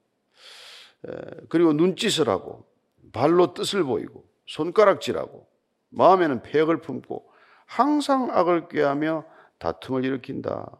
예, 1.07 1.13
그리고 1.49 1.73
눈짓을 1.73 2.29
하고 2.29 2.67
발로 3.13 3.55
뜻을 3.55 3.85
보이고 3.85 4.25
손가락질하고 4.47 5.47
마음에는 5.91 6.43
폐역을 6.43 6.81
품고 6.81 7.31
항상 7.67 8.31
악을 8.31 8.69
꾀하며 8.69 9.25
다툼을 9.59 10.05
일으킨다. 10.05 10.71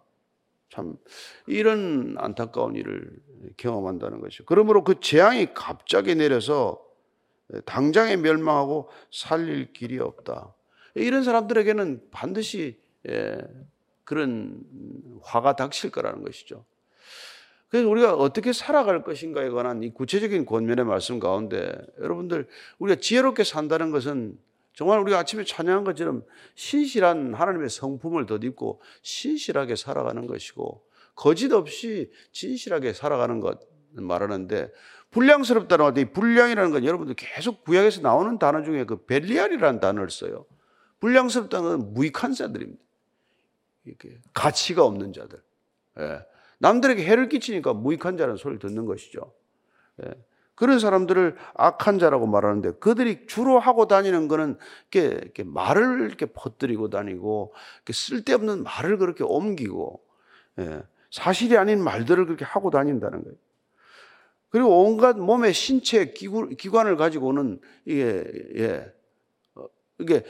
참 0.71 0.97
이런 1.47 2.17
안타까운 2.19 2.75
일을 2.75 3.19
경험한다는 3.57 4.21
것이죠. 4.21 4.45
그러므로 4.45 4.85
그 4.85 5.01
재앙이 5.01 5.55
갑자기 5.55 6.15
내려서 6.15 6.83
당장에 7.65 8.17
멸망하고 8.17 8.91
살릴 9.11 9.73
길이 9.73 9.99
없다. 9.99 10.55
이런 10.95 11.23
사람들에게는 11.23 12.09
반드시 12.11 12.81
예, 13.09 13.39
그런 14.05 14.61
화가 15.23 15.57
닥칠 15.57 15.91
거라는 15.91 16.23
것이죠. 16.23 16.65
그래서 17.69 17.89
우리가 17.89 18.15
어떻게 18.15 18.53
살아갈 18.53 19.03
것인가에 19.03 19.51
관한 19.51 19.83
이 19.83 19.93
구체적인 19.93 20.47
권면의 20.47 20.85
말씀 20.85 21.19
가운데 21.19 21.73
여러분들 22.01 22.47
우리가 22.79 23.01
지혜롭게 23.01 23.45
산다는 23.45 23.91
것은 23.91 24.39
정말 24.73 25.01
우리가 25.01 25.19
아침에 25.19 25.45
찬양한 25.45 25.85
것처럼 25.85 26.25
신실한 26.55 27.35
하나님의 27.35 27.69
성품을 27.69 28.27
덧입고 28.27 28.81
신실하게 29.03 29.77
살아가는 29.77 30.27
것이고 30.27 30.83
거짓 31.15 31.53
없이 31.53 32.11
진실하게 32.33 32.93
살아가는 32.93 33.41
것 33.41 33.61
말하는데 33.93 34.71
불량스럽다는 35.11 35.85
것, 35.87 35.99
이 35.99 36.05
불량이라는 36.05 36.71
건 36.71 36.85
여러분들 36.85 37.15
계속 37.17 37.65
구약에서 37.65 38.03
나오는 38.03 38.39
단어 38.39 38.63
중에 38.63 38.85
그 38.85 39.05
벨리알이라는 39.07 39.81
단어를 39.81 40.11
써요. 40.11 40.47
불량스럽다는 41.01 41.69
건 41.69 41.95
무익한 41.95 42.35
자들입니다. 42.35 42.83
이렇게 43.85 44.19
가치가 44.35 44.85
없는 44.85 45.13
자들. 45.13 45.43
예. 46.01 46.21
남들에게 46.59 47.05
해를 47.05 47.29
끼치니까 47.29 47.73
무익한 47.75 48.17
자라는 48.17 48.37
소리를 48.37 48.59
듣는 48.59 48.87
것이죠. 48.87 49.33
예. 50.05 50.11
그런 50.55 50.81
사람들을 50.81 51.37
악한 51.55 52.01
자라고 52.01 52.27
말하는데 52.27 52.73
그들이 52.81 53.27
주로 53.29 53.61
하고 53.61 53.87
다니는 53.87 54.27
거는 54.27 54.59
이렇게, 54.91 55.15
이렇게 55.15 55.45
말을 55.45 56.01
이렇게 56.01 56.27
퍼뜨리고 56.27 56.91
다니고 56.91 57.55
쓸데없는 57.89 58.65
말을 58.65 58.99
그렇게 58.99 59.23
옮기고 59.23 60.03
예. 60.59 60.83
사실이 61.11 61.57
아닌 61.57 61.83
말들을 61.83 62.27
그렇게 62.27 62.45
하고 62.45 62.71
다닌다는 62.71 63.23
거예요. 63.23 63.37
그리고 64.51 64.85
온갖 64.85 65.17
몸의 65.17 65.53
신체 65.53 66.11
기구, 66.13 66.49
기관을 66.49 66.97
가지고는 66.97 67.61
이게 67.85 68.25
예. 68.57 68.93
어, 69.55 69.67
이게 69.99 70.25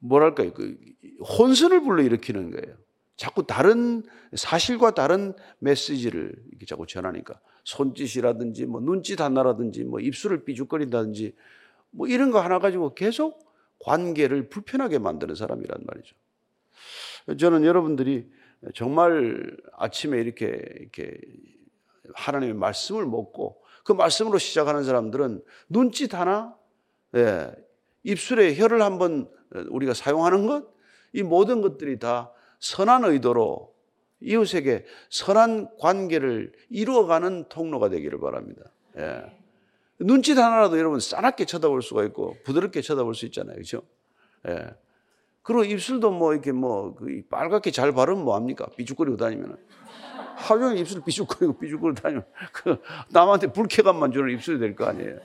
뭐랄까요? 0.00 0.52
그 0.52 0.76
혼선을 1.38 1.82
불러일으키는 1.82 2.50
거예요. 2.50 2.76
자꾸 3.18 3.44
다른 3.44 4.04
사실과 4.34 4.92
다른 4.92 5.34
메시지를 5.58 6.32
이렇게 6.50 6.64
자꾸 6.64 6.86
전하니까 6.86 7.38
손짓이라든지 7.64 8.64
뭐 8.64 8.80
눈짓 8.80 9.20
하나라든지 9.20 9.82
뭐 9.84 9.98
입술을 9.98 10.44
삐죽거린다든지 10.44 11.34
뭐 11.90 12.06
이런 12.06 12.30
거 12.30 12.40
하나 12.40 12.60
가지고 12.60 12.94
계속 12.94 13.44
관계를 13.80 14.48
불편하게 14.48 15.00
만드는 15.00 15.34
사람이란 15.34 15.84
말이죠. 15.84 16.16
저는 17.38 17.64
여러분들이 17.64 18.30
정말 18.74 19.56
아침에 19.76 20.20
이렇게 20.20 20.62
이렇게 20.78 21.18
하나님의 22.14 22.54
말씀을 22.54 23.04
먹고 23.04 23.60
그 23.84 23.92
말씀으로 23.92 24.38
시작하는 24.38 24.84
사람들은 24.84 25.42
눈짓 25.68 26.14
하나, 26.14 26.56
예, 27.16 27.50
입술에 28.04 28.54
혀를 28.54 28.80
한번 28.80 29.28
우리가 29.70 29.92
사용하는 29.94 30.46
것, 30.46 30.68
이 31.12 31.22
모든 31.22 31.62
것들이 31.62 31.98
다 31.98 32.32
선한 32.60 33.04
의도로 33.04 33.74
이웃에게 34.20 34.84
선한 35.10 35.76
관계를 35.78 36.52
이루어가는 36.70 37.48
통로가 37.48 37.88
되기를 37.88 38.18
바랍니다. 38.20 38.62
예. 38.96 39.22
눈짓 40.00 40.38
하나라도 40.38 40.78
여러분 40.78 41.00
싸납게 41.00 41.44
쳐다볼 41.44 41.82
수가 41.82 42.04
있고 42.04 42.36
부드럽게 42.44 42.80
쳐다볼 42.82 43.14
수 43.14 43.26
있잖아요. 43.26 43.54
그렇죠? 43.54 43.82
예. 44.48 44.70
그리고 45.42 45.64
입술도 45.64 46.10
뭐 46.10 46.32
이렇게 46.32 46.52
뭐그 46.52 47.22
빨갛게 47.30 47.70
잘 47.70 47.92
바르면 47.92 48.24
뭐합니까? 48.24 48.66
삐죽거리고 48.76 49.16
다니면. 49.16 49.56
하루 50.36 50.60
종일 50.60 50.78
입술 50.78 51.02
삐죽거리고 51.04 51.58
삐죽거리고 51.58 52.00
다니면 52.00 52.24
그 52.52 52.80
남한테 53.10 53.52
불쾌감만 53.52 54.12
주는 54.12 54.32
입술이 54.34 54.58
될 54.58 54.76
거 54.76 54.84
아니에요. 54.86 55.18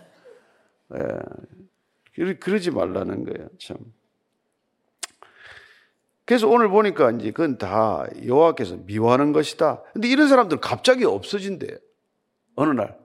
예. 0.96 2.34
그러지 2.36 2.72
말라는 2.72 3.24
거예요. 3.26 3.50
참. 3.60 3.78
그래서 6.25 6.47
오늘 6.47 6.69
보니까 6.69 7.12
이제 7.12 7.31
그건 7.31 7.57
다 7.57 8.05
여호와께서 8.25 8.77
미워하는 8.86 9.33
것이다. 9.33 9.81
근데 9.93 10.07
이런 10.07 10.27
사람들 10.27 10.59
갑자기 10.59 11.03
없어진대요. 11.05 11.77
어느 12.55 12.71
날. 12.71 12.97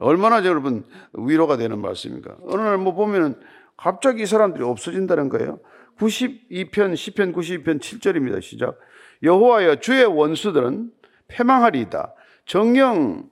얼마나 0.00 0.44
여러분 0.44 0.84
위로가 1.14 1.56
되는 1.56 1.80
말씀입니까? 1.80 2.36
어느 2.46 2.60
날 2.60 2.76
뭐 2.78 2.92
보면은 2.94 3.34
갑자기 3.76 4.22
이 4.22 4.26
사람들이 4.26 4.62
없어진다는 4.64 5.28
거예요. 5.28 5.58
92편 5.98 6.94
10편 6.94 7.34
92편 7.34 7.80
7절입니다. 7.80 8.42
시작. 8.42 8.78
여호와여 9.22 9.76
주의 9.76 10.04
원수들은 10.04 10.90
패망하리이다. 11.28 12.14
정녕 12.46 13.28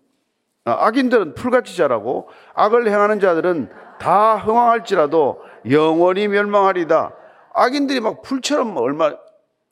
아, 0.64 0.87
악인들은 0.87 1.35
풀같이 1.35 1.76
자라고 1.76 2.28
악을 2.54 2.88
행하는 2.88 3.20
자들은 3.20 3.70
다 4.00 4.37
흥왕할지라도 4.37 5.40
영원히 5.70 6.26
멸망하리다. 6.28 7.14
악인들이 7.57 8.01
막 8.01 8.23
풀처럼 8.23 8.77
얼마 8.77 9.16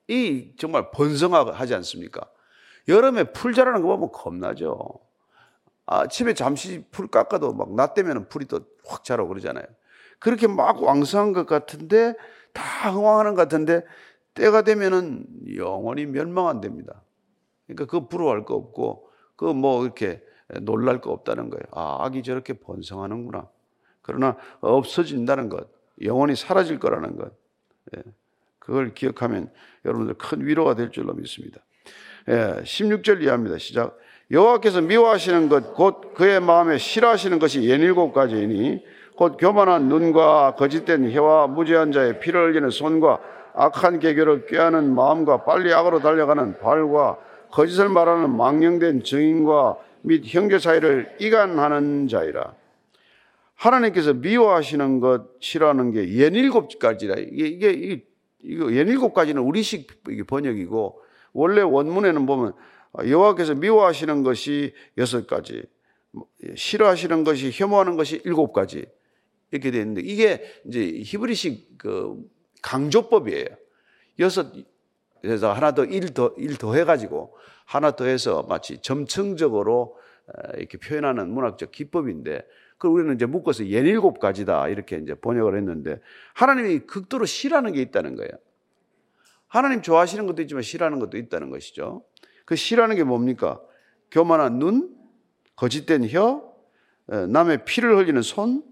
이 0.09 0.53
정말 0.59 0.91
번성하지 0.91 1.75
않습니까? 1.77 2.23
여름에 2.89 3.33
풀 3.33 3.55
자라는 3.55 3.83
거 3.83 3.89
보면 3.89 4.11
겁나죠. 4.13 5.01
아침에 5.87 6.35
잠시 6.35 6.85
풀 6.91 7.09
깎아도 7.09 7.53
막 7.55 7.69
낮 7.71 7.95
되면 7.95 8.29
풀이 8.29 8.47
또 8.47 8.61
확 8.87 9.03
자라고 9.05 9.29
그러잖아요. 9.31 9.65
그렇게 10.19 10.47
막 10.47 10.83
왕성한 10.83 11.33
것 11.33 11.47
같은데 11.47 12.15
다 12.53 12.91
흥왕하는 12.93 13.35
것 13.35 13.43
같은데 13.43 13.83
때가 14.35 14.63
되면은 14.63 15.27
영원히 15.57 16.05
멸망 16.07 16.49
안 16.49 16.61
됩니다. 16.61 17.03
그러니까 17.67 17.87
그 17.87 18.09
부러워할 18.09 18.45
거 18.45 18.55
없고 18.57 19.09
그 19.37 19.47
뭐 19.47 19.85
이렇게 19.85 20.23
놀랄 20.63 21.01
거 21.01 21.13
없다는 21.13 21.49
거예요. 21.51 21.63
아, 21.73 22.05
악이 22.05 22.23
저렇게 22.23 22.53
번성하는구나. 22.55 23.49
그러나 24.03 24.37
없어진다는 24.61 25.49
것, 25.49 25.69
영원히 26.03 26.37
사라질 26.37 26.79
거라는 26.79 27.17
것. 27.17 27.33
예, 27.97 28.03
그걸 28.59 28.95
기억하면 28.95 29.51
여러분들 29.85 30.15
큰 30.15 30.47
위로가 30.47 30.75
될 30.75 30.91
줄로 30.91 31.13
믿습니다. 31.15 31.61
예, 32.29 32.63
16절 32.63 33.23
이하입니다. 33.23 33.59
시작. 33.59 33.99
여호와께서 34.31 34.81
미워하시는 34.81 35.49
것, 35.49 35.75
곧 35.75 36.15
그의 36.15 36.41
마음에 36.41 36.79
싫어하시는 36.79 37.39
것이 37.39 37.69
예닐곱 37.69 38.15
가지이니 38.15 38.83
곧 39.17 39.37
교만한 39.39 39.89
눈과 39.89 40.55
거짓된 40.57 41.13
혀와 41.13 41.47
무죄한 41.47 41.93
자의 41.93 42.19
피를 42.21 42.49
흘리는 42.49 42.71
손과 42.71 43.21
악한 43.55 44.01
계교를 44.01 44.47
꾀하는 44.47 44.95
마음과 44.95 45.45
빨리 45.45 45.73
악으로 45.73 46.01
달려가는 46.01 46.59
발과 46.59 47.19
거짓을 47.51 47.89
말하는 47.89 48.37
망령된 48.37 49.05
증인과 49.05 49.77
및 50.03 50.23
형제 50.27 50.59
사이를 50.59 51.15
이간하는 51.21 52.09
자이라. 52.09 52.53
하나님께서 53.55 54.15
미워하시는 54.15 55.01
것, 55.01 55.31
싫어하는 55.41 55.93
게 55.93 56.15
예닐곱 56.15 56.79
가지라. 56.79 57.17
이게, 57.19 57.71
이게, 57.71 58.05
이거 58.43 58.73
예닐곱 58.73 59.15
가지는 59.15 59.43
우리식 59.43 60.05
번역이고, 60.27 61.01
원래 61.33 61.63
원문에는 61.63 62.27
보면 62.27 62.53
여호와께서 63.07 63.55
미워하시는 63.55 64.23
것이 64.23 64.75
여섯 64.99 65.27
가지, 65.27 65.63
싫어하시는 66.55 67.25
것이 67.25 67.51
혐오하는 67.53 67.97
것이 67.97 68.21
일곱 68.25 68.53
가지 68.53 68.87
이렇게 69.51 69.71
되어 69.71 69.81
있는데 69.81 70.01
이게 70.03 70.45
이제 70.67 71.03
히브리식 71.05 71.79
그 71.79 72.17
강조법이에요. 72.63 73.47
여섯 74.21 74.53
그래서 75.21 75.53
하나 75.53 75.73
더 75.75 75.85
일 75.85 76.15
더 76.15 76.35
일 76.39 76.57
더 76.57 76.75
해가지고 76.75 77.35
하나 77.65 77.97
더 77.97 78.05
해서 78.05 78.45
마치 78.49 78.79
점층적으로 78.79 79.97
이렇게 80.57 80.79
표현하는 80.79 81.31
문학적 81.31 81.73
기법인데 81.73 82.43
그걸 82.85 83.01
우리는 83.01 83.15
이제 83.15 83.25
묶어서 83.25 83.69
예닐곱 83.69 84.21
가지다 84.21 84.69
이렇게 84.69 84.99
이제 84.99 85.15
번역을 85.15 85.57
했는데 85.57 86.01
하나님이 86.35 86.81
극도로 86.81 87.25
싫어하는 87.25 87.73
게 87.73 87.81
있다는 87.81 88.15
거예요. 88.15 88.31
하나님 89.49 89.81
좋아하시는 89.81 90.27
것도 90.27 90.43
있지만 90.43 90.63
싫어하는 90.63 90.99
것도 90.99 91.17
있다는 91.17 91.49
것이죠. 91.49 92.05
그 92.45 92.57
싫어하는 92.57 92.97
게 92.97 93.05
뭡니까? 93.05 93.59
교만한 94.11 94.59
눈, 94.59 94.95
거짓된 95.57 96.09
혀, 96.11 96.53
남의 97.07 97.65
피를 97.65 97.97
흘리는 97.97 98.21
손, 98.21 98.63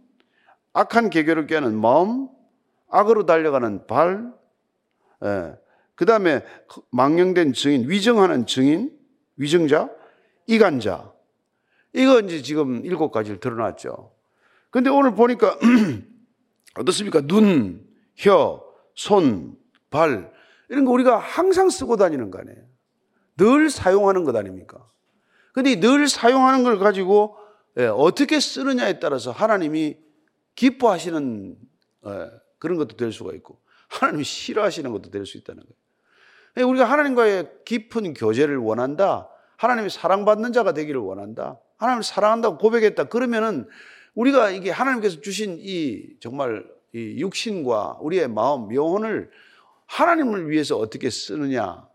악한 0.75 1.09
계교를 1.09 1.47
깨는 1.47 1.75
마음, 1.81 2.29
악으로 2.91 3.25
달려가는 3.25 3.87
발, 3.87 4.31
그 5.95 6.05
다음에 6.05 6.45
망령된 6.91 7.55
증인, 7.55 7.89
위정하는 7.89 8.45
증인, 8.45 8.93
위정자, 9.37 9.89
이간자. 10.47 11.12
이거 11.95 12.21
이제 12.21 12.43
지금 12.43 12.85
일곱 12.85 13.11
가지를 13.11 13.41
드러났죠. 13.41 14.13
근데 14.71 14.91
오늘 14.91 15.15
보니까 15.15 15.59
어떻습니까? 16.77 17.21
눈, 17.23 17.87
혀, 18.17 18.63
손, 18.95 19.57
발, 19.91 20.33
이런 20.69 20.85
거 20.87 20.93
우리가 20.93 21.19
항상 21.19 21.69
쓰고 21.69 21.97
다니는 21.97 22.31
거 22.31 22.39
아니에요. 22.39 22.59
늘 23.37 23.69
사용하는 23.69 24.25
것 24.25 24.35
아닙니까? 24.37 24.89
근데 25.53 25.79
늘 25.79 26.09
사용하는 26.09 26.63
걸 26.65 26.79
가지고 26.79 27.37
예, 27.79 27.87
어떻게 27.87 28.41
쓰느냐에 28.41 28.99
따라서 29.01 29.31
하나님이 29.31 29.99
기뻐하시는 30.55 31.57
예, 32.07 32.31
그런 32.59 32.79
것도 32.79 32.97
될 32.97 33.13
수가 33.13 33.33
있고 33.35 33.61
하나님이 33.89 34.25
싫어하시는 34.25 34.91
것도 34.93 35.11
될 35.11 35.27
수 35.27 35.37
있다는 35.39 35.63
거예요. 35.63 35.75
예, 36.59 36.63
우리가 36.63 36.87
하나님과의 36.87 37.51
깊은 37.65 38.15
교제를 38.15 38.57
원한다. 38.59 39.29
하나님이 39.57 39.91
사랑받는 39.91 40.53
자가 40.53 40.73
되기를 40.73 41.01
원한다. 41.01 41.59
하나님을 41.83 42.03
사랑한다고 42.03 42.59
고백했다. 42.59 43.05
그러면은 43.05 43.69
우리가 44.15 44.51
이게 44.51 44.71
하나님께서 44.71 45.21
주신 45.21 45.59
이 45.61 46.17
정말 46.21 46.67
이 46.95 47.21
육신과 47.21 47.99
우리의 48.01 48.29
마음, 48.29 48.75
영혼을 48.75 49.31
하나님을 49.87 50.51
위해서 50.51 50.77
어떻게 50.79 51.11
쓰느냐. 51.11 51.87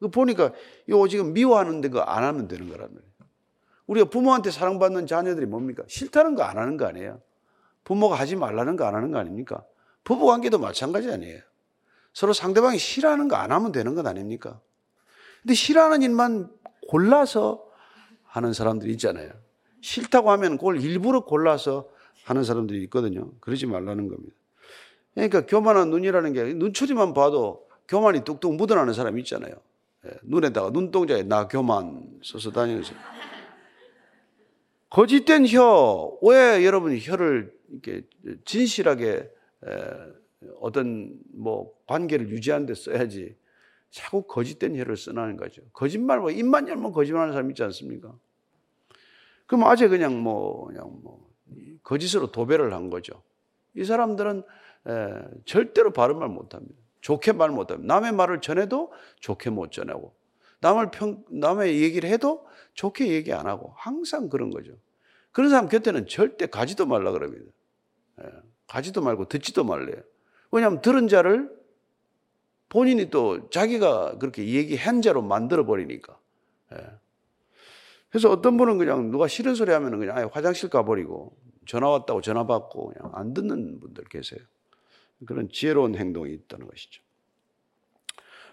그 0.00 0.08
보니까 0.08 0.52
이거 0.86 1.06
지금 1.08 1.32
미워하는데 1.32 1.88
그거 1.88 2.00
안 2.02 2.24
하면 2.24 2.48
되는 2.48 2.68
거란 2.68 2.88
말이에요. 2.92 3.12
우리가 3.86 4.10
부모한테 4.10 4.50
사랑받는 4.50 5.06
자녀들이 5.06 5.46
뭡니까? 5.46 5.82
싫다는 5.86 6.34
거 6.34 6.42
안 6.42 6.58
하는 6.58 6.76
거 6.76 6.86
아니에요. 6.86 7.20
부모가 7.84 8.14
하지 8.16 8.36
말라는 8.36 8.76
거 8.76 8.84
안 8.84 8.94
하는 8.94 9.10
거 9.10 9.18
아닙니까? 9.18 9.64
부부 10.04 10.26
관계도 10.26 10.58
마찬가지 10.58 11.10
아니에요. 11.10 11.40
서로 12.12 12.32
상대방이 12.32 12.78
싫어하는 12.78 13.28
거 13.28 13.36
안 13.36 13.52
하면 13.52 13.72
되는 13.72 13.94
것 13.94 14.06
아닙니까? 14.06 14.60
근데 15.42 15.54
싫어하는 15.54 16.02
일만 16.02 16.50
골라서 16.88 17.64
하는 18.32 18.54
사람들이 18.54 18.92
있잖아요. 18.92 19.30
싫다고 19.82 20.30
하면 20.30 20.56
그걸 20.56 20.80
일부러 20.80 21.20
골라서 21.20 21.90
하는 22.24 22.44
사람들이 22.44 22.82
있거든요. 22.84 23.30
그러지 23.40 23.66
말라는 23.66 24.08
겁니다. 24.08 24.34
그러니까 25.12 25.44
교만한 25.44 25.90
눈이라는 25.90 26.32
게 26.32 26.54
눈초리만 26.54 27.12
봐도 27.12 27.68
교만이 27.88 28.24
뚝뚝 28.24 28.54
묻어나는 28.56 28.94
사람이 28.94 29.20
있잖아요. 29.20 29.52
예, 30.06 30.10
눈에다가 30.22 30.70
눈동자에 30.70 31.24
나 31.24 31.46
교만 31.46 32.20
써서 32.24 32.50
다니는 32.50 32.82
사람. 32.84 33.02
거짓된 34.88 35.46
혀, 35.48 36.16
왜 36.22 36.64
여러분이 36.64 37.00
혀를 37.00 37.54
이렇게 37.70 38.02
진실하게 38.46 39.30
어떤 40.60 41.18
뭐 41.34 41.70
관계를 41.86 42.30
유지하는 42.30 42.64
데 42.64 42.74
써야지 42.74 43.36
자꾸 43.92 44.22
거짓된 44.22 44.74
혀를 44.76 44.96
쓰나는 44.96 45.36
거죠. 45.36 45.62
거짓말 45.72 46.18
뭐 46.18 46.30
입만 46.30 46.66
열면 46.66 46.92
거짓말하는 46.92 47.34
사람 47.34 47.50
있지 47.50 47.62
않습니까? 47.62 48.12
그럼 49.46 49.64
아재 49.64 49.86
그냥 49.88 50.18
뭐 50.18 50.66
그냥 50.66 50.98
뭐 51.02 51.30
거짓으로 51.82 52.32
도배를 52.32 52.72
한 52.72 52.88
거죠. 52.88 53.22
이 53.74 53.84
사람들은 53.84 54.42
에, 54.86 55.22
절대로 55.44 55.92
바른 55.92 56.18
말 56.18 56.28
못합니다. 56.28 56.74
좋게 57.02 57.32
말 57.32 57.50
못합니다. 57.50 57.94
남의 57.94 58.12
말을 58.12 58.40
전해도 58.40 58.92
좋게 59.20 59.50
못 59.50 59.70
전하고 59.72 60.14
남을 60.60 60.90
평 60.90 61.22
남의 61.28 61.82
얘기를 61.82 62.08
해도 62.08 62.46
좋게 62.72 63.08
얘기 63.08 63.34
안 63.34 63.46
하고 63.46 63.74
항상 63.76 64.30
그런 64.30 64.50
거죠. 64.50 64.72
그런 65.32 65.50
사람 65.50 65.68
곁에는 65.68 66.06
절대 66.06 66.46
가지도 66.46 66.86
말라 66.86 67.12
그럽니다. 67.12 67.44
예, 68.22 68.26
가지도 68.68 69.02
말고 69.02 69.28
듣지도 69.28 69.64
말래요. 69.64 70.02
왜냐하면 70.50 70.80
들은 70.80 71.08
자를 71.08 71.61
본인이 72.72 73.10
또 73.10 73.50
자기가 73.50 74.16
그렇게 74.16 74.46
얘기한 74.46 75.02
자로 75.02 75.20
만들어 75.20 75.66
버리니까. 75.66 76.18
예. 76.72 76.78
그래서 78.08 78.30
어떤 78.30 78.56
분은 78.56 78.78
그냥 78.78 79.10
누가 79.10 79.28
싫은 79.28 79.54
소리 79.54 79.72
하면 79.72 79.98
그냥 79.98 80.16
아예 80.16 80.26
화장실 80.32 80.70
가버리고 80.70 81.36
전화 81.66 81.90
왔다고 81.90 82.22
전화 82.22 82.46
받고 82.46 82.94
그냥 82.94 83.12
안 83.14 83.34
듣는 83.34 83.78
분들 83.78 84.04
계세요. 84.04 84.40
그런 85.26 85.50
지혜로운 85.50 85.96
행동이 85.96 86.32
있다는 86.32 86.66
것이죠. 86.66 87.02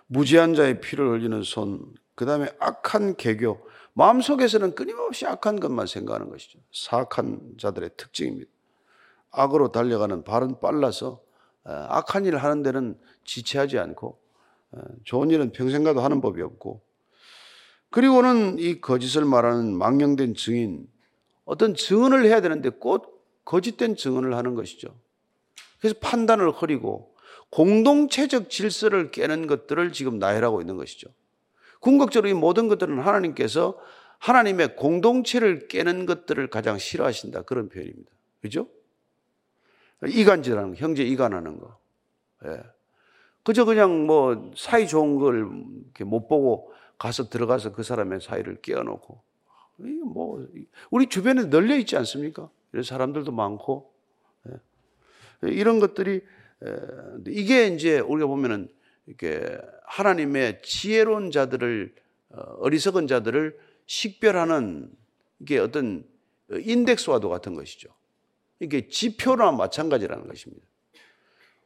무지한 0.07 0.53
자의 0.53 0.81
피를 0.81 1.11
흘리는 1.11 1.41
손, 1.43 1.93
그 2.15 2.25
다음에 2.25 2.49
악한 2.59 3.15
개교, 3.15 3.65
마음속에서는 3.93 4.75
끊임없이 4.75 5.27
악한 5.27 5.61
것만 5.61 5.87
생각하는 5.87 6.29
것이죠. 6.29 6.59
사악한 6.73 7.53
자들의 7.57 7.91
특징입니다. 7.95 8.51
악으로 9.31 9.71
달려가는 9.71 10.25
발은 10.25 10.59
빨라서 10.59 11.21
악한 11.69 12.25
일을 12.25 12.43
하는 12.43 12.63
데는 12.63 12.97
지체하지 13.23 13.79
않고 13.79 14.19
좋은 15.03 15.29
일은 15.29 15.51
평생 15.51 15.83
가도 15.83 16.01
하는 16.01 16.21
법이 16.21 16.41
없고 16.41 16.81
그리고는 17.89 18.59
이 18.59 18.81
거짓을 18.81 19.25
말하는 19.25 19.75
망령된 19.75 20.35
증인 20.35 20.87
어떤 21.45 21.73
증언을 21.73 22.25
해야 22.25 22.41
되는데 22.41 22.69
꼭 22.69 23.25
거짓된 23.45 23.95
증언을 23.95 24.35
하는 24.35 24.53
것이죠. 24.53 24.95
그래서 25.79 25.95
판단을 25.99 26.51
흐리고 26.51 27.15
공동체적 27.49 28.49
질서를 28.49 29.09
깨는 29.11 29.47
것들을 29.47 29.91
지금 29.91 30.19
나열하고 30.19 30.61
있는 30.61 30.77
것이죠. 30.77 31.09
궁극적으로 31.79 32.29
이 32.29 32.33
모든 32.33 32.67
것들은 32.67 32.99
하나님께서 32.99 33.79
하나님의 34.19 34.75
공동체를 34.75 35.67
깨는 35.67 36.05
것들을 36.05 36.47
가장 36.49 36.77
싫어하신다. 36.77 37.43
그런 37.43 37.69
표현입니다. 37.69 38.11
그죠? 38.41 38.67
이간질하는 40.05 40.69
거, 40.71 40.75
형제 40.75 41.03
이간하는 41.03 41.59
거. 41.59 41.77
예. 42.45 42.61
그저 43.43 43.65
그냥 43.65 44.05
뭐 44.05 44.51
사이 44.55 44.87
좋은 44.87 45.17
걸 45.17 45.79
못 46.05 46.27
보고 46.27 46.71
가서 46.97 47.29
들어가서 47.29 47.71
그 47.71 47.83
사람의 47.83 48.21
사이를 48.21 48.61
깨어놓고. 48.61 49.21
뭐, 50.13 50.45
우리 50.91 51.07
주변에 51.07 51.45
널려 51.45 51.77
있지 51.77 51.95
않습니까? 51.97 52.49
이런 52.73 52.83
사람들도 52.83 53.31
많고. 53.31 53.93
예. 54.47 55.49
이런 55.49 55.79
것들이, 55.79 56.21
이게 57.27 57.67
이제 57.67 57.99
우리가 57.99 58.27
보면은 58.27 58.69
이렇게 59.07 59.57
하나님의 59.85 60.61
지혜로운 60.61 61.31
자들을, 61.31 61.95
어, 62.31 62.41
어리석은 62.59 63.07
자들을 63.07 63.57
식별하는 63.85 64.91
이게 65.39 65.57
어떤 65.57 66.03
인덱스와도 66.51 67.29
같은 67.29 67.55
것이죠. 67.55 67.89
이게 68.59 68.87
지표나 68.87 69.51
마찬가지라는 69.51 70.27
것입니다. 70.27 70.65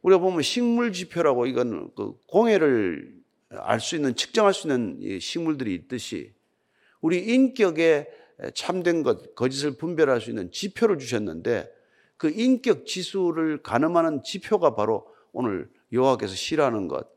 우리가 0.02 0.20
보면 0.20 0.42
식물 0.42 0.92
지표라고 0.92 1.46
이건 1.46 1.90
그 1.94 2.14
공해를 2.26 3.24
알 3.50 3.80
수 3.80 3.96
있는 3.96 4.14
측정할 4.14 4.52
수 4.52 4.68
있는 4.68 5.18
식물들이 5.20 5.74
있듯이 5.74 6.32
우리 7.00 7.18
인격에 7.18 8.08
참된 8.54 9.02
것, 9.02 9.34
거짓을 9.34 9.76
분별할 9.76 10.20
수 10.20 10.30
있는 10.30 10.50
지표를 10.50 10.98
주셨는데 10.98 11.72
그 12.16 12.30
인격 12.30 12.86
지수를 12.86 13.62
가늠하는 13.62 14.22
지표가 14.22 14.74
바로 14.74 15.06
오늘 15.32 15.70
여호와께서 15.92 16.34
싫어하는 16.34 16.88
것 16.88 17.08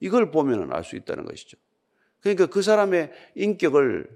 이걸 0.00 0.30
보면 0.30 0.72
알수 0.72 0.96
있다는 0.96 1.24
것이죠. 1.24 1.56
그러니까 2.20 2.46
그 2.46 2.62
사람의 2.62 3.10
인격을 3.34 4.08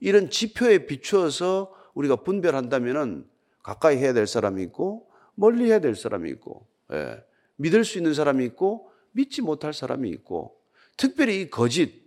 이런 0.00 0.30
지표에 0.30 0.86
비추어서 0.86 1.72
우리가 1.94 2.16
분별한다면은 2.16 3.26
가까이 3.62 3.96
해야 3.96 4.12
될 4.12 4.26
사람이 4.26 4.62
있고 4.64 5.08
멀리 5.34 5.66
해야 5.66 5.80
될 5.80 5.94
사람이 5.94 6.30
있고 6.30 6.66
예. 6.92 7.22
믿을 7.56 7.84
수 7.84 7.98
있는 7.98 8.14
사람이 8.14 8.44
있고 8.46 8.90
믿지 9.12 9.42
못할 9.42 9.72
사람이 9.72 10.08
있고 10.10 10.60
특별히 10.96 11.42
이 11.42 11.50
거짓 11.50 12.02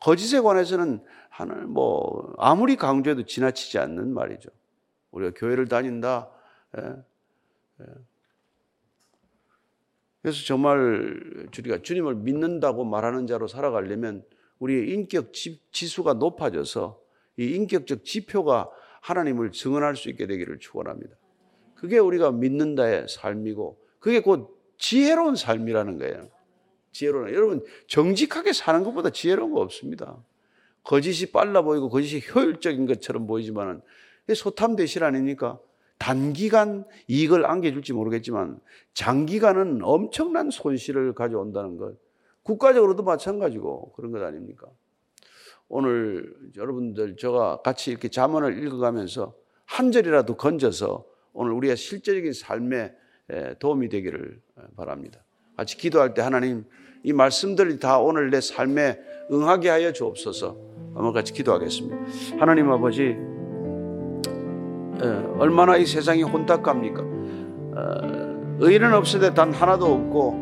거짓에 0.00 0.40
관해서는 0.40 1.02
하늘 1.28 1.66
뭐 1.66 2.34
아무리 2.38 2.76
강조해도 2.76 3.24
지나치지 3.24 3.78
않는 3.78 4.12
말이죠. 4.12 4.50
우리가 5.10 5.32
교회를 5.36 5.68
다닌다. 5.68 6.30
예. 6.78 6.82
예. 7.80 7.84
그래서 10.22 10.44
정말 10.44 11.48
우리가 11.56 11.82
주님을 11.82 12.16
믿는다고 12.16 12.84
말하는 12.84 13.26
자로 13.26 13.46
살아가려면 13.46 14.24
우리의 14.58 14.90
인격 14.90 15.32
지 15.32 15.60
수가 15.72 16.14
높아져서 16.14 17.00
이 17.36 17.44
인격적 17.44 18.04
지표가 18.04 18.70
하나님을 19.06 19.52
증언할 19.52 19.94
수 19.94 20.10
있게 20.10 20.26
되기를 20.26 20.58
축원합니다. 20.58 21.14
그게 21.76 21.98
우리가 21.98 22.32
믿는다의 22.32 23.06
삶이고 23.08 23.78
그게 24.00 24.20
곧 24.20 24.58
지혜로운 24.78 25.36
삶이라는 25.36 25.98
거예요. 25.98 26.28
지혜로운 26.90 27.32
여러분 27.32 27.64
정직하게 27.86 28.52
사는 28.52 28.82
것보다 28.82 29.10
지혜로운 29.10 29.52
거 29.52 29.60
없습니다. 29.60 30.16
거짓이 30.82 31.30
빨라 31.30 31.62
보이고 31.62 31.88
거짓이 31.88 32.20
효율적인 32.34 32.86
것처럼 32.86 33.28
보이지만은 33.28 33.80
소탐 34.34 34.74
대실 34.74 35.04
아닙니까? 35.04 35.60
단기간 35.98 36.84
이익을 37.06 37.46
안겨줄지 37.46 37.92
모르겠지만 37.92 38.58
장기간은 38.94 39.80
엄청난 39.82 40.50
손실을 40.50 41.14
가져온다는 41.14 41.76
것. 41.76 41.96
국가적으로도 42.42 43.04
마찬가지고 43.04 43.92
그런 43.92 44.10
것 44.10 44.22
아닙니까? 44.22 44.66
오늘 45.68 46.32
여러분들 46.56 47.16
저가 47.16 47.62
같이 47.62 47.90
이렇게 47.90 48.08
자문을 48.08 48.62
읽어가면서 48.64 49.34
한 49.64 49.90
절이라도 49.90 50.36
건져서 50.36 51.04
오늘 51.32 51.52
우리의 51.52 51.76
실제적인 51.76 52.32
삶에 52.32 52.92
도움이 53.58 53.88
되기를 53.88 54.40
바랍니다. 54.76 55.24
같이 55.56 55.76
기도할 55.76 56.14
때 56.14 56.22
하나님 56.22 56.64
이 57.02 57.12
말씀들이 57.12 57.78
다 57.78 57.98
오늘 57.98 58.30
내 58.30 58.40
삶에 58.40 58.98
응하게 59.32 59.68
하여 59.68 59.92
주옵소서. 59.92 60.56
한번 60.94 61.12
같이 61.12 61.32
기도하겠습니다. 61.32 61.96
하나님 62.38 62.70
아버지 62.70 63.16
얼마나 65.38 65.76
이 65.76 65.84
세상이 65.84 66.22
혼탁합니까? 66.22 67.02
어, 67.02 68.56
의인은 68.60 68.94
없으되 68.94 69.34
단 69.34 69.52
하나도 69.52 69.84
없고 69.84 70.32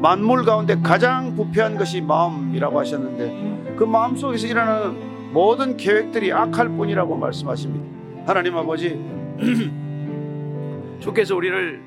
만물 0.00 0.44
가운데 0.44 0.76
가장 0.82 1.36
부패한 1.36 1.76
것이 1.76 2.00
마음이라고 2.00 2.78
하셨는데 2.78 3.49
그 3.80 3.84
마음 3.84 4.14
속에서 4.14 4.46
일어나는 4.46 5.32
모든 5.32 5.78
계획들이 5.78 6.34
악할 6.34 6.68
뿐이라고 6.68 7.16
말씀하십니다. 7.16 8.26
하나님 8.26 8.54
아버지, 8.54 9.00
주께서 11.00 11.34
우리를 11.34 11.82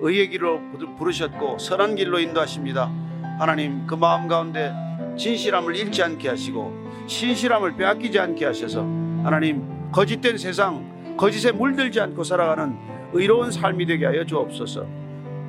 의의 0.00 0.28
길로 0.28 0.60
부르셨고 0.98 1.56
선한 1.56 1.94
길로 1.94 2.20
인도하십니다. 2.20 2.92
하나님 3.38 3.86
그 3.86 3.94
마음 3.94 4.28
가운데 4.28 4.70
진실함을 5.16 5.76
잃지 5.76 6.02
않게 6.02 6.28
하시고 6.28 7.06
신실함을 7.06 7.74
빼앗기지 7.74 8.18
않게 8.18 8.44
하셔서 8.44 8.82
하나님 9.24 9.90
거짓된 9.92 10.36
세상 10.36 11.16
거짓에 11.16 11.52
물들지 11.52 12.02
않고 12.02 12.22
살아가는 12.22 12.76
의로운 13.14 13.50
삶이 13.50 13.86
되게 13.86 14.04
하여 14.04 14.26
주옵소서. 14.26 14.86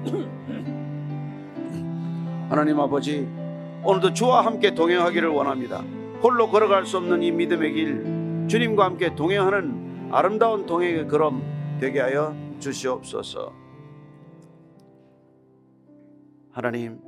하나님 2.50 2.80
아버지 2.80 3.41
오늘도 3.84 4.14
주와 4.14 4.46
함께 4.46 4.76
동행하기를 4.76 5.30
원합니다. 5.30 5.80
홀로 6.22 6.50
걸어갈 6.50 6.86
수 6.86 6.98
없는 6.98 7.24
이 7.24 7.32
믿음의 7.32 7.74
길 7.74 8.48
주님과 8.48 8.86
함께 8.86 9.16
동행하는 9.16 10.10
아름다운 10.12 10.68
동행의 10.68 11.08
걸음 11.08 11.42
되게 11.80 12.00
하여 12.00 12.36
주시옵소서. 12.60 13.54
하나님 16.52 17.00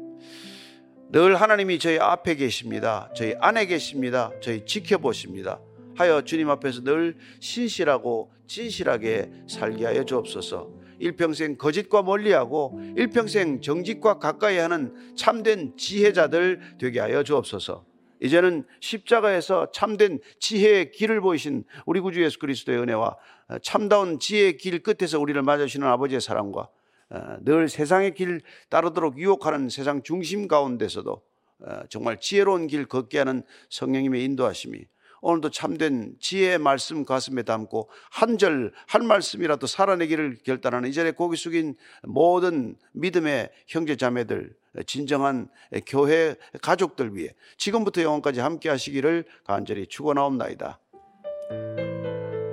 늘 1.12 1.36
하나님이 1.36 1.78
저희 1.78 2.00
앞에 2.00 2.34
계십니다. 2.36 3.12
저희 3.16 3.36
안에 3.40 3.68
계십니다. 3.68 4.32
저희 4.42 4.66
지켜보십니다. 4.66 5.60
하여 5.96 6.24
주님 6.24 6.50
앞에서 6.50 6.82
늘 6.82 7.16
신실하고 7.40 8.32
진실하게 8.48 9.32
살게 9.48 9.86
하여 9.86 10.04
주옵소서. 10.04 10.83
일평생 11.00 11.58
거짓과 11.58 12.04
멀리하고 12.04 12.80
일평생 12.96 13.62
정직과 13.62 14.20
가까이 14.20 14.58
하는 14.58 14.94
참된 15.16 15.76
지혜자들 15.78 16.78
되게 16.80 17.00
하여 17.00 17.24
주옵소서. 17.24 17.86
이제는 18.22 18.66
십자가에서 18.80 19.72
참된 19.72 20.20
지혜의 20.40 20.92
길을 20.92 21.20
보이신 21.20 21.66
우리 21.86 22.00
구주 22.00 22.24
예수 22.24 22.40
그리스도의 22.40 22.80
은혜와 22.80 23.18
참다운 23.62 24.20
지혜의 24.20 24.58
길 24.58 24.82
끝에서 24.82 25.20
우리를 25.20 25.42
맞으시는 25.42 25.86
아버지의 25.86 26.22
사랑과 26.22 26.70
어, 27.10 27.38
늘 27.42 27.70
세상의 27.70 28.16
길 28.16 28.42
따르도록 28.70 29.20
유혹하는 29.20 29.70
세상 29.70 30.02
중심 30.02 30.48
가운데서도 30.48 31.22
어, 31.60 31.80
정말 31.90 32.20
지혜로운 32.20 32.68
길 32.68 32.86
걷게 32.86 33.20
하는 33.20 33.44
성령님의 33.70 34.24
인도하심이 34.24 34.80
오늘도 35.24 35.52
참된 35.52 36.16
지혜의 36.20 36.58
말씀 36.60 37.06
가슴에 37.06 37.44
담고 37.44 37.90
한 38.12 38.38
절 38.38 38.74
한 38.88 39.08
말씀이라도 39.08 39.68
살아내기를 39.68 40.40
결단하는 40.44 40.90
이 40.90 40.94
자리에 40.94 41.12
고기 41.12 41.38
숙인 41.38 41.76
모든 42.04 42.76
믿음의 42.92 43.50
형제 43.68 43.96
자매들 43.96 44.54
진정한 44.86 45.48
교회 45.88 46.36
가족들 46.62 47.16
위해 47.16 47.30
지금부터 47.58 48.02
영원까지 48.02 48.42
함께 48.42 48.70
하시기를 48.70 49.24
간절히 49.46 49.88
축원하옵나이다. 49.88 50.80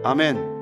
아멘. 0.04 0.59